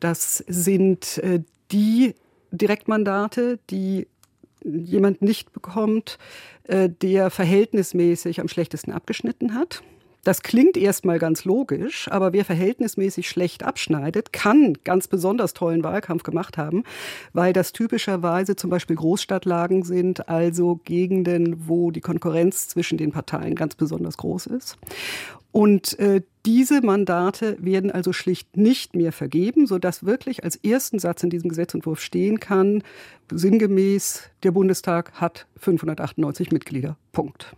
das 0.00 0.38
sind 0.46 1.18
äh, 1.18 1.40
die 1.70 2.14
Direktmandate, 2.50 3.58
die 3.70 4.06
jemand 4.62 5.22
nicht 5.22 5.52
bekommt, 5.52 6.18
äh, 6.64 6.88
der 6.88 7.30
verhältnismäßig 7.30 8.40
am 8.40 8.48
schlechtesten 8.48 8.92
abgeschnitten 8.92 9.54
hat. 9.54 9.82
Das 10.24 10.42
klingt 10.42 10.76
erstmal 10.78 11.18
ganz 11.18 11.44
logisch, 11.44 12.08
aber 12.10 12.32
wer 12.32 12.46
verhältnismäßig 12.46 13.28
schlecht 13.28 13.62
abschneidet, 13.62 14.32
kann 14.32 14.74
ganz 14.82 15.06
besonders 15.06 15.52
tollen 15.52 15.84
Wahlkampf 15.84 16.22
gemacht 16.22 16.56
haben, 16.56 16.84
weil 17.34 17.52
das 17.52 17.72
typischerweise 17.72 18.56
zum 18.56 18.70
Beispiel 18.70 18.96
Großstadtlagen 18.96 19.82
sind, 19.82 20.28
also 20.28 20.80
Gegenden, 20.84 21.68
wo 21.68 21.90
die 21.90 22.00
Konkurrenz 22.00 22.68
zwischen 22.68 22.96
den 22.96 23.12
Parteien 23.12 23.54
ganz 23.54 23.74
besonders 23.74 24.16
groß 24.16 24.46
ist. 24.46 24.78
Und 25.52 25.98
äh, 26.00 26.22
diese 26.46 26.80
Mandate 26.80 27.56
werden 27.60 27.92
also 27.92 28.12
schlicht 28.12 28.56
nicht 28.56 28.96
mehr 28.96 29.12
vergeben, 29.12 29.68
sodass 29.68 30.04
wirklich 30.04 30.42
als 30.42 30.56
ersten 30.56 30.98
Satz 30.98 31.22
in 31.22 31.30
diesem 31.30 31.48
Gesetzentwurf 31.50 32.00
stehen 32.00 32.40
kann, 32.40 32.82
sinngemäß, 33.30 34.22
der 34.42 34.50
Bundestag 34.50 35.12
hat 35.12 35.46
598 35.58 36.50
Mitglieder. 36.50 36.96
Punkt. 37.12 37.54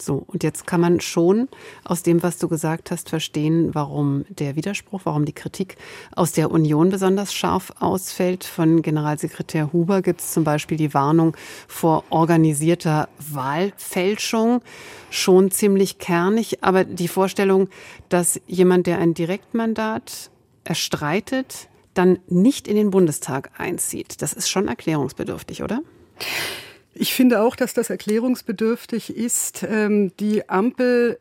So, 0.00 0.24
und 0.26 0.42
jetzt 0.42 0.66
kann 0.66 0.80
man 0.80 1.00
schon 1.00 1.48
aus 1.84 2.02
dem, 2.02 2.22
was 2.22 2.38
du 2.38 2.48
gesagt 2.48 2.90
hast, 2.90 3.08
verstehen, 3.08 3.74
warum 3.74 4.24
der 4.28 4.56
Widerspruch, 4.56 5.02
warum 5.04 5.24
die 5.24 5.32
Kritik 5.32 5.76
aus 6.14 6.32
der 6.32 6.50
Union 6.50 6.90
besonders 6.90 7.32
scharf 7.32 7.72
ausfällt. 7.80 8.44
Von 8.44 8.82
Generalsekretär 8.82 9.72
Huber 9.72 10.02
gibt 10.02 10.20
es 10.20 10.32
zum 10.32 10.44
Beispiel 10.44 10.76
die 10.76 10.94
Warnung 10.94 11.36
vor 11.68 12.04
organisierter 12.10 13.08
Wahlfälschung. 13.18 14.62
Schon 15.10 15.50
ziemlich 15.50 15.98
kernig, 15.98 16.62
aber 16.62 16.84
die 16.84 17.08
Vorstellung, 17.08 17.68
dass 18.08 18.40
jemand, 18.46 18.86
der 18.86 18.98
ein 18.98 19.14
Direktmandat 19.14 20.30
erstreitet, 20.64 21.68
dann 21.94 22.18
nicht 22.26 22.66
in 22.66 22.76
den 22.76 22.90
Bundestag 22.90 23.50
einzieht, 23.58 24.20
das 24.20 24.32
ist 24.32 24.48
schon 24.48 24.68
erklärungsbedürftig, 24.68 25.62
oder? 25.62 25.80
Ich 26.94 27.12
finde 27.12 27.40
auch, 27.40 27.56
dass 27.56 27.74
das 27.74 27.90
erklärungsbedürftig 27.90 29.16
ist. 29.16 29.64
Ähm, 29.68 30.12
die 30.18 30.48
Ampel 30.48 31.18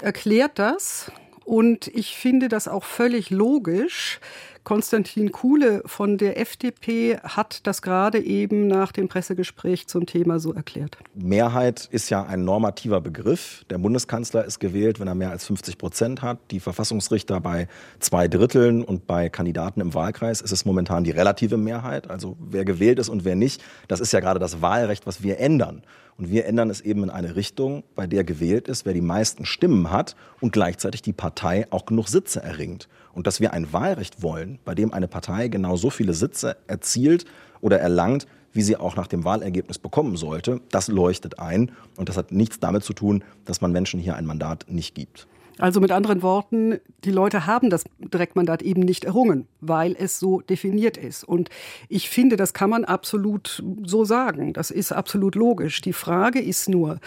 erklärt 0.00 0.58
das 0.58 1.12
und 1.44 1.88
ich 1.88 2.16
finde 2.16 2.48
das 2.48 2.68
auch 2.68 2.84
völlig 2.84 3.30
logisch. 3.30 4.20
Konstantin 4.64 5.32
Kuhle 5.32 5.82
von 5.86 6.18
der 6.18 6.38
FDP 6.38 7.18
hat 7.18 7.66
das 7.66 7.82
gerade 7.82 8.20
eben 8.20 8.68
nach 8.68 8.92
dem 8.92 9.08
Pressegespräch 9.08 9.88
zum 9.88 10.06
Thema 10.06 10.38
so 10.38 10.52
erklärt. 10.52 10.98
Mehrheit 11.14 11.88
ist 11.90 12.10
ja 12.10 12.22
ein 12.24 12.44
normativer 12.44 13.00
Begriff. 13.00 13.64
Der 13.70 13.78
Bundeskanzler 13.78 14.44
ist 14.44 14.60
gewählt, 14.60 15.00
wenn 15.00 15.08
er 15.08 15.16
mehr 15.16 15.30
als 15.30 15.46
50 15.46 15.78
Prozent 15.78 16.22
hat. 16.22 16.38
Die 16.52 16.60
Verfassungsrichter 16.60 17.40
bei 17.40 17.66
zwei 17.98 18.28
Dritteln 18.28 18.84
und 18.84 19.08
bei 19.08 19.28
Kandidaten 19.28 19.80
im 19.80 19.94
Wahlkreis 19.94 20.40
ist 20.40 20.52
es 20.52 20.64
momentan 20.64 21.02
die 21.02 21.10
relative 21.10 21.56
Mehrheit. 21.56 22.08
Also 22.08 22.36
wer 22.38 22.64
gewählt 22.64 23.00
ist 23.00 23.08
und 23.08 23.24
wer 23.24 23.34
nicht. 23.34 23.62
Das 23.88 23.98
ist 23.98 24.12
ja 24.12 24.20
gerade 24.20 24.38
das 24.38 24.62
Wahlrecht, 24.62 25.06
was 25.06 25.24
wir 25.24 25.40
ändern. 25.40 25.82
Und 26.18 26.30
wir 26.30 26.46
ändern 26.46 26.70
es 26.70 26.80
eben 26.80 27.02
in 27.02 27.10
eine 27.10 27.34
Richtung, 27.34 27.82
bei 27.96 28.06
der 28.06 28.22
gewählt 28.22 28.68
ist, 28.68 28.86
wer 28.86 28.92
die 28.92 29.00
meisten 29.00 29.44
Stimmen 29.44 29.90
hat 29.90 30.14
und 30.40 30.52
gleichzeitig 30.52 31.02
die 31.02 31.12
Partei 31.12 31.66
auch 31.70 31.86
genug 31.86 32.08
Sitze 32.08 32.42
erringt. 32.42 32.88
Und 33.14 33.26
dass 33.26 33.40
wir 33.40 33.52
ein 33.52 33.72
Wahlrecht 33.72 34.22
wollen, 34.22 34.58
bei 34.64 34.74
dem 34.74 34.92
eine 34.92 35.08
Partei 35.08 35.48
genau 35.48 35.76
so 35.76 35.90
viele 35.90 36.14
Sitze 36.14 36.56
erzielt 36.66 37.24
oder 37.60 37.78
erlangt, 37.78 38.26
wie 38.52 38.62
sie 38.62 38.76
auch 38.76 38.96
nach 38.96 39.06
dem 39.06 39.24
Wahlergebnis 39.24 39.78
bekommen 39.78 40.16
sollte, 40.16 40.60
das 40.70 40.88
leuchtet 40.88 41.38
ein. 41.38 41.72
Und 41.96 42.08
das 42.08 42.16
hat 42.16 42.32
nichts 42.32 42.60
damit 42.60 42.84
zu 42.84 42.92
tun, 42.92 43.24
dass 43.44 43.60
man 43.60 43.72
Menschen 43.72 44.00
hier 44.00 44.16
ein 44.16 44.26
Mandat 44.26 44.66
nicht 44.68 44.94
gibt. 44.94 45.26
Also 45.62 45.78
mit 45.78 45.92
anderen 45.92 46.22
Worten, 46.22 46.80
die 47.04 47.12
Leute 47.12 47.46
haben 47.46 47.70
das 47.70 47.84
Direktmandat 48.00 48.62
eben 48.62 48.80
nicht 48.80 49.04
errungen, 49.04 49.46
weil 49.60 49.94
es 49.96 50.18
so 50.18 50.40
definiert 50.40 50.96
ist. 50.96 51.22
Und 51.22 51.50
ich 51.88 52.10
finde, 52.10 52.34
das 52.34 52.52
kann 52.52 52.68
man 52.68 52.84
absolut 52.84 53.62
so 53.84 54.04
sagen. 54.04 54.54
Das 54.54 54.72
ist 54.72 54.90
absolut 54.90 55.36
logisch. 55.36 55.80
Die 55.80 55.92
Frage 55.92 56.40
ist 56.40 56.68
nur, 56.68 56.98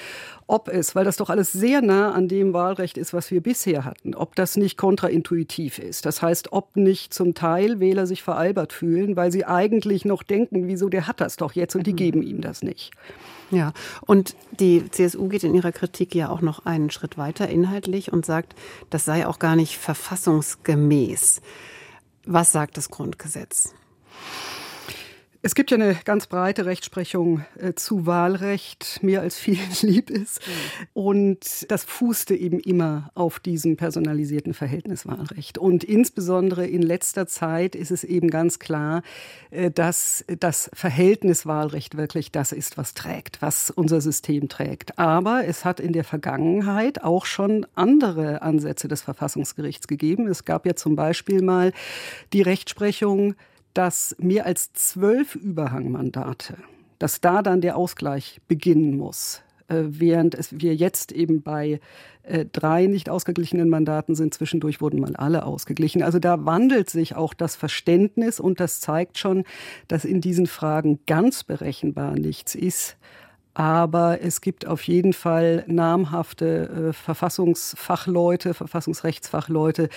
ob 0.48 0.70
es, 0.70 0.96
weil 0.96 1.04
das 1.04 1.18
doch 1.18 1.30
alles 1.30 1.52
sehr 1.52 1.82
nah 1.82 2.14
an 2.14 2.30
dem 2.30 2.54
Wahlrecht 2.54 2.98
ist, 2.98 3.14
was 3.14 3.30
wir 3.30 3.42
bisher 3.42 3.84
hatten, 3.84 4.16
ob 4.16 4.36
das 4.36 4.56
nicht 4.56 4.78
kontraintuitiv 4.78 5.78
ist. 5.78 6.06
Das 6.06 6.22
heißt, 6.22 6.54
ob 6.54 6.78
nicht 6.78 7.14
zum 7.14 7.34
Teil 7.34 7.82
Wähler 7.82 8.08
sich 8.08 8.24
veralbert 8.24 8.72
fühlen, 8.72 9.18
weil 9.18 9.34
sie 9.34 9.44
eigentlich 9.44 10.06
noch 10.06 10.24
denken, 10.24 10.70
wieso 10.70 10.88
der 10.88 11.08
hat 11.08 11.20
das 11.20 11.36
doch 11.36 11.52
jetzt 11.52 11.76
und 11.76 11.86
die 11.86 11.92
mhm. 11.92 11.98
geben 11.98 12.24
ihm 12.24 12.40
das 12.40 12.64
nicht. 12.64 12.92
Ja, 13.52 13.74
und 14.02 14.36
die 14.60 14.90
CSU 14.90 15.28
geht 15.28 15.44
in 15.44 15.54
ihrer 15.54 15.72
Kritik 15.72 16.16
ja 16.16 16.30
auch 16.30 16.42
noch 16.42 16.66
einen 16.66 16.90
Schritt 16.90 17.18
weiter 17.18 17.48
inhaltlich 17.48 18.12
und 18.12 18.26
sagt, 18.26 18.56
das 18.90 19.06
sei 19.06 19.28
auch 19.28 19.40
gar 19.40 19.56
nicht 19.56 19.78
verfassungsgemäß. 19.78 21.42
Was 22.26 22.52
sagt 22.52 22.78
das 22.78 22.90
Grundgesetz? 22.90 23.74
Es 25.46 25.54
gibt 25.54 25.70
ja 25.70 25.78
eine 25.78 25.96
ganz 26.06 26.26
breite 26.26 26.66
Rechtsprechung 26.66 27.46
äh, 27.60 27.74
zu 27.76 28.08
Wahlrecht, 28.08 29.04
mehr 29.04 29.22
als 29.22 29.38
vielen 29.38 29.60
lieb 29.84 30.10
ist. 30.10 30.40
Mhm. 30.40 30.88
Und 30.96 31.70
das 31.70 31.84
fußte 31.84 32.34
eben 32.34 32.60
immer 32.60 33.12
auf 33.14 33.40
diesem 33.40 33.78
personalisierten 33.78 34.56
Verhältniswahlrecht. 34.56 35.60
Und 35.60 35.84
insbesondere 35.84 36.66
in 36.66 36.82
letzter 36.82 37.28
Zeit 37.28 37.76
ist 37.76 37.92
es 37.92 38.04
eben 38.04 38.32
ganz 38.32 38.58
klar, 38.58 39.04
äh, 39.52 39.70
dass 39.70 40.26
das 40.40 40.72
Verhältniswahlrecht 40.74 41.96
wirklich 41.96 42.32
das 42.32 42.52
ist, 42.52 42.76
was 42.76 42.96
trägt, 42.96 43.44
was 43.44 43.70
unser 43.70 44.02
System 44.02 44.50
trägt. 44.50 44.98
Aber 44.98 45.46
es 45.46 45.64
hat 45.64 45.80
in 45.80 45.94
der 45.94 46.06
Vergangenheit 46.06 47.04
auch 47.04 47.28
schon 47.28 47.68
andere 47.76 48.42
Ansätze 48.42 48.88
des 48.88 49.04
Verfassungsgerichts 49.04 49.86
gegeben. 49.86 50.26
Es 50.26 50.44
gab 50.44 50.66
ja 50.66 50.76
zum 50.76 50.96
Beispiel 50.96 51.44
mal 51.44 51.72
die 52.34 52.42
Rechtsprechung, 52.42 53.36
dass 53.76 54.16
mehr 54.20 54.48
als 54.48 54.74
zwölf 54.74 55.36
Überhangmandate, 55.36 56.58
dass 56.98 57.22
da 57.22 57.44
dann 57.44 57.62
der 57.62 57.78
Ausgleich 57.78 58.42
beginnen 58.48 58.98
muss. 58.98 59.44
Äh, 59.68 59.84
während 59.88 60.36
es, 60.36 60.60
wir 60.60 60.76
jetzt 60.76 61.12
eben 61.12 61.42
bei 61.42 61.80
äh, 62.24 62.46
drei 62.52 62.86
nicht 62.86 63.10
ausgeglichenen 63.10 63.70
Mandaten 63.70 64.16
sind. 64.16 64.34
Zwischendurch 64.34 64.80
wurden 64.80 65.00
mal 65.00 65.16
alle 65.16 65.46
ausgeglichen. 65.46 66.04
Also 66.04 66.20
da 66.20 66.46
wandelt 66.46 66.90
sich 66.90 67.16
auch 67.16 67.34
das 67.34 67.56
Verständnis 67.56 68.40
und 68.40 68.60
das 68.60 68.80
zeigt 68.80 69.18
schon, 69.18 69.44
dass 69.88 70.06
in 70.06 70.22
diesen 70.22 70.48
Fragen 70.48 71.00
ganz 71.06 71.44
berechenbar 71.44 72.14
nichts 72.14 72.56
ist. 72.56 72.96
Aber 73.56 74.22
es 74.22 74.42
gibt 74.42 74.68
auf 74.68 74.84
jeden 74.84 75.14
Fall 75.14 75.64
namhafte 75.68 76.90
äh, 76.90 76.94
Verfassungsfachleute, 76.94 78.54
Verfassungsrechtsfachleute, 78.54 79.90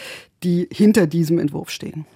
die 0.42 0.68
hinter 0.72 1.06
diesem 1.06 1.38
Entwurf 1.38 1.70
stehen. 1.70 2.06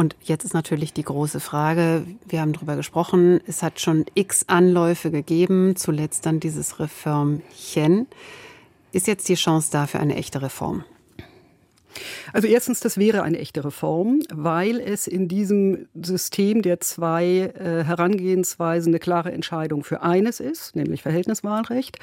Und 0.00 0.16
jetzt 0.22 0.44
ist 0.44 0.54
natürlich 0.54 0.94
die 0.94 1.02
große 1.02 1.40
Frage, 1.40 2.06
wir 2.26 2.40
haben 2.40 2.54
darüber 2.54 2.74
gesprochen, 2.74 3.38
es 3.46 3.62
hat 3.62 3.80
schon 3.80 4.06
x 4.14 4.46
Anläufe 4.46 5.10
gegeben, 5.10 5.76
zuletzt 5.76 6.24
dann 6.24 6.40
dieses 6.40 6.80
Reformchen. 6.80 8.06
Ist 8.92 9.06
jetzt 9.06 9.28
die 9.28 9.34
Chance 9.34 9.68
da 9.70 9.86
für 9.86 10.00
eine 10.00 10.16
echte 10.16 10.40
Reform? 10.40 10.84
Also 12.32 12.46
erstens, 12.48 12.80
das 12.80 12.98
wäre 12.98 13.22
eine 13.22 13.38
echte 13.38 13.64
Reform, 13.64 14.20
weil 14.32 14.80
es 14.80 15.06
in 15.06 15.28
diesem 15.28 15.88
System 15.94 16.62
der 16.62 16.80
zwei 16.80 17.52
äh, 17.54 17.84
Herangehensweisen 17.84 18.90
eine 18.90 18.98
klare 18.98 19.32
Entscheidung 19.32 19.84
für 19.84 20.02
eines 20.02 20.40
ist, 20.40 20.76
nämlich 20.76 21.02
Verhältniswahlrecht, 21.02 21.98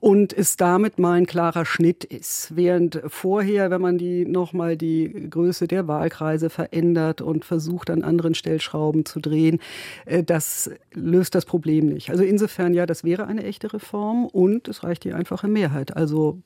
und 0.00 0.32
es 0.32 0.56
damit 0.56 0.98
mal 0.98 1.14
ein 1.14 1.26
klarer 1.26 1.64
Schnitt 1.64 2.04
ist. 2.04 2.54
Während 2.56 3.00
vorher, 3.06 3.70
wenn 3.70 3.80
man 3.80 3.98
die 3.98 4.24
nochmal 4.24 4.76
die 4.76 5.28
Größe 5.30 5.68
der 5.68 5.88
Wahlkreise 5.88 6.50
verändert 6.50 7.20
und 7.20 7.44
versucht, 7.44 7.90
an 7.90 8.02
anderen 8.02 8.34
Stellschrauben 8.34 9.04
zu 9.04 9.20
drehen, 9.20 9.60
äh, 10.06 10.22
das 10.22 10.70
löst 10.92 11.34
das 11.34 11.44
Problem 11.44 11.86
nicht. 11.86 12.10
Also 12.10 12.24
insofern, 12.24 12.74
ja, 12.74 12.86
das 12.86 13.04
wäre 13.04 13.26
eine 13.26 13.44
echte 13.44 13.72
Reform 13.72 14.26
und 14.26 14.68
es 14.68 14.84
reicht 14.84 15.04
die 15.04 15.12
einfache 15.12 15.48
Mehrheit. 15.48 15.96
Also 15.96 16.38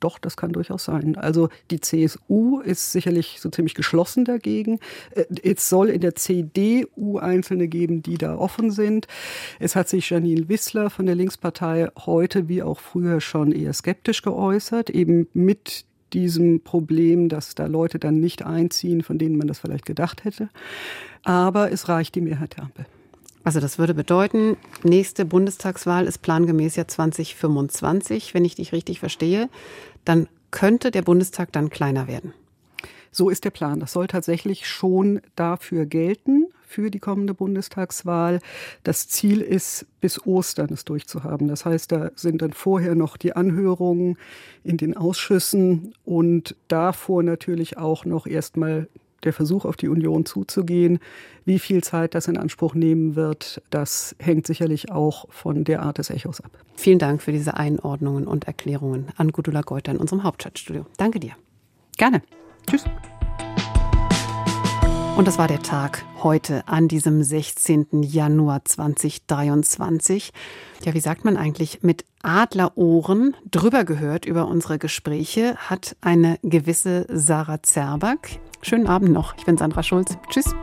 doch, 0.00 0.18
das 0.18 0.36
kann 0.36 0.52
durchaus 0.52 0.84
sein. 0.84 1.16
Also 1.16 1.48
die 1.70 1.80
CSU 1.80 2.49
ist 2.58 2.90
sicherlich 2.90 3.38
so 3.40 3.48
ziemlich 3.50 3.74
geschlossen 3.74 4.24
dagegen. 4.24 4.80
Äh, 5.14 5.26
es 5.44 5.68
soll 5.68 5.88
in 5.88 6.00
der 6.00 6.16
CDU 6.16 7.18
Einzelne 7.18 7.68
geben, 7.68 8.02
die 8.02 8.18
da 8.18 8.36
offen 8.36 8.72
sind. 8.72 9.06
Es 9.60 9.76
hat 9.76 9.88
sich 9.88 10.10
Janine 10.10 10.48
Wissler 10.48 10.90
von 10.90 11.06
der 11.06 11.14
Linkspartei 11.14 11.88
heute 12.04 12.48
wie 12.48 12.64
auch 12.64 12.80
früher 12.80 13.20
schon 13.20 13.52
eher 13.52 13.72
skeptisch 13.72 14.22
geäußert, 14.22 14.90
eben 14.90 15.28
mit 15.32 15.84
diesem 16.12 16.60
Problem, 16.60 17.28
dass 17.28 17.54
da 17.54 17.66
Leute 17.66 18.00
dann 18.00 18.18
nicht 18.18 18.44
einziehen, 18.44 19.02
von 19.02 19.18
denen 19.18 19.36
man 19.36 19.46
das 19.46 19.60
vielleicht 19.60 19.86
gedacht 19.86 20.24
hätte. 20.24 20.48
Aber 21.22 21.70
es 21.70 21.88
reicht 21.88 22.16
die 22.16 22.20
Mehrheit 22.20 22.56
der 22.56 22.64
Ampel. 22.64 22.86
Also 23.42 23.60
das 23.60 23.78
würde 23.78 23.94
bedeuten, 23.94 24.56
nächste 24.82 25.24
Bundestagswahl 25.24 26.06
ist 26.06 26.18
plangemäß 26.18 26.76
ja 26.76 26.86
2025, 26.86 28.34
wenn 28.34 28.44
ich 28.44 28.56
dich 28.56 28.72
richtig 28.72 29.00
verstehe. 29.00 29.48
Dann 30.04 30.28
könnte 30.50 30.90
der 30.90 31.02
Bundestag 31.02 31.52
dann 31.52 31.70
kleiner 31.70 32.08
werden. 32.08 32.32
So 33.12 33.28
ist 33.28 33.44
der 33.44 33.50
Plan. 33.50 33.80
Das 33.80 33.92
soll 33.92 34.06
tatsächlich 34.06 34.68
schon 34.68 35.20
dafür 35.34 35.86
gelten, 35.86 36.46
für 36.70 36.90
die 36.90 37.00
kommende 37.00 37.34
Bundestagswahl. 37.34 38.38
Das 38.84 39.08
Ziel 39.08 39.40
ist, 39.40 39.86
bis 40.00 40.24
Ostern 40.24 40.72
es 40.72 40.84
durchzuhaben. 40.84 41.48
Das 41.48 41.64
heißt, 41.64 41.90
da 41.90 42.12
sind 42.14 42.42
dann 42.42 42.52
vorher 42.52 42.94
noch 42.94 43.16
die 43.16 43.34
Anhörungen 43.34 44.16
in 44.62 44.76
den 44.76 44.96
Ausschüssen 44.96 45.92
und 46.04 46.54
davor 46.68 47.24
natürlich 47.24 47.76
auch 47.76 48.04
noch 48.04 48.26
erstmal 48.28 48.88
der 49.24 49.32
Versuch, 49.32 49.64
auf 49.64 49.76
die 49.76 49.88
Union 49.88 50.26
zuzugehen. 50.26 50.98
Wie 51.44 51.58
viel 51.58 51.82
Zeit 51.82 52.14
das 52.14 52.28
in 52.28 52.36
Anspruch 52.36 52.74
nehmen 52.74 53.16
wird, 53.16 53.62
das 53.70 54.14
hängt 54.18 54.46
sicherlich 54.46 54.90
auch 54.90 55.26
von 55.30 55.64
der 55.64 55.82
Art 55.82 55.98
des 55.98 56.10
Echos 56.10 56.40
ab. 56.40 56.50
Vielen 56.76 56.98
Dank 56.98 57.22
für 57.22 57.32
diese 57.32 57.54
Einordnungen 57.54 58.26
und 58.26 58.44
Erklärungen 58.44 59.08
an 59.16 59.32
Gudula 59.32 59.62
Geuter 59.62 59.92
in 59.92 59.98
unserem 59.98 60.22
Hauptstadtstudio. 60.22 60.86
Danke 60.96 61.20
dir. 61.20 61.32
Gerne. 61.96 62.22
Tschüss. 62.68 62.84
Und 65.16 65.28
das 65.28 65.36
war 65.36 65.48
der 65.48 65.60
Tag 65.60 66.02
heute 66.22 66.66
an 66.66 66.88
diesem 66.88 67.22
16. 67.22 67.88
Januar 68.02 68.64
2023. 68.64 70.32
Ja, 70.82 70.94
wie 70.94 71.00
sagt 71.00 71.26
man 71.26 71.36
eigentlich? 71.36 71.82
Mit 71.82 72.06
Adlerohren 72.22 73.36
drüber 73.50 73.84
gehört 73.84 74.24
über 74.24 74.48
unsere 74.48 74.78
Gespräche 74.78 75.56
hat 75.56 75.94
eine 76.00 76.38
gewisse 76.42 77.06
Sarah 77.10 77.62
Zerback. 77.62 78.40
Schönen 78.62 78.86
Abend 78.86 79.12
noch. 79.12 79.34
Ich 79.36 79.44
bin 79.44 79.56
Sandra 79.56 79.82
Schulz. 79.82 80.18
Tschüss. 80.28 80.54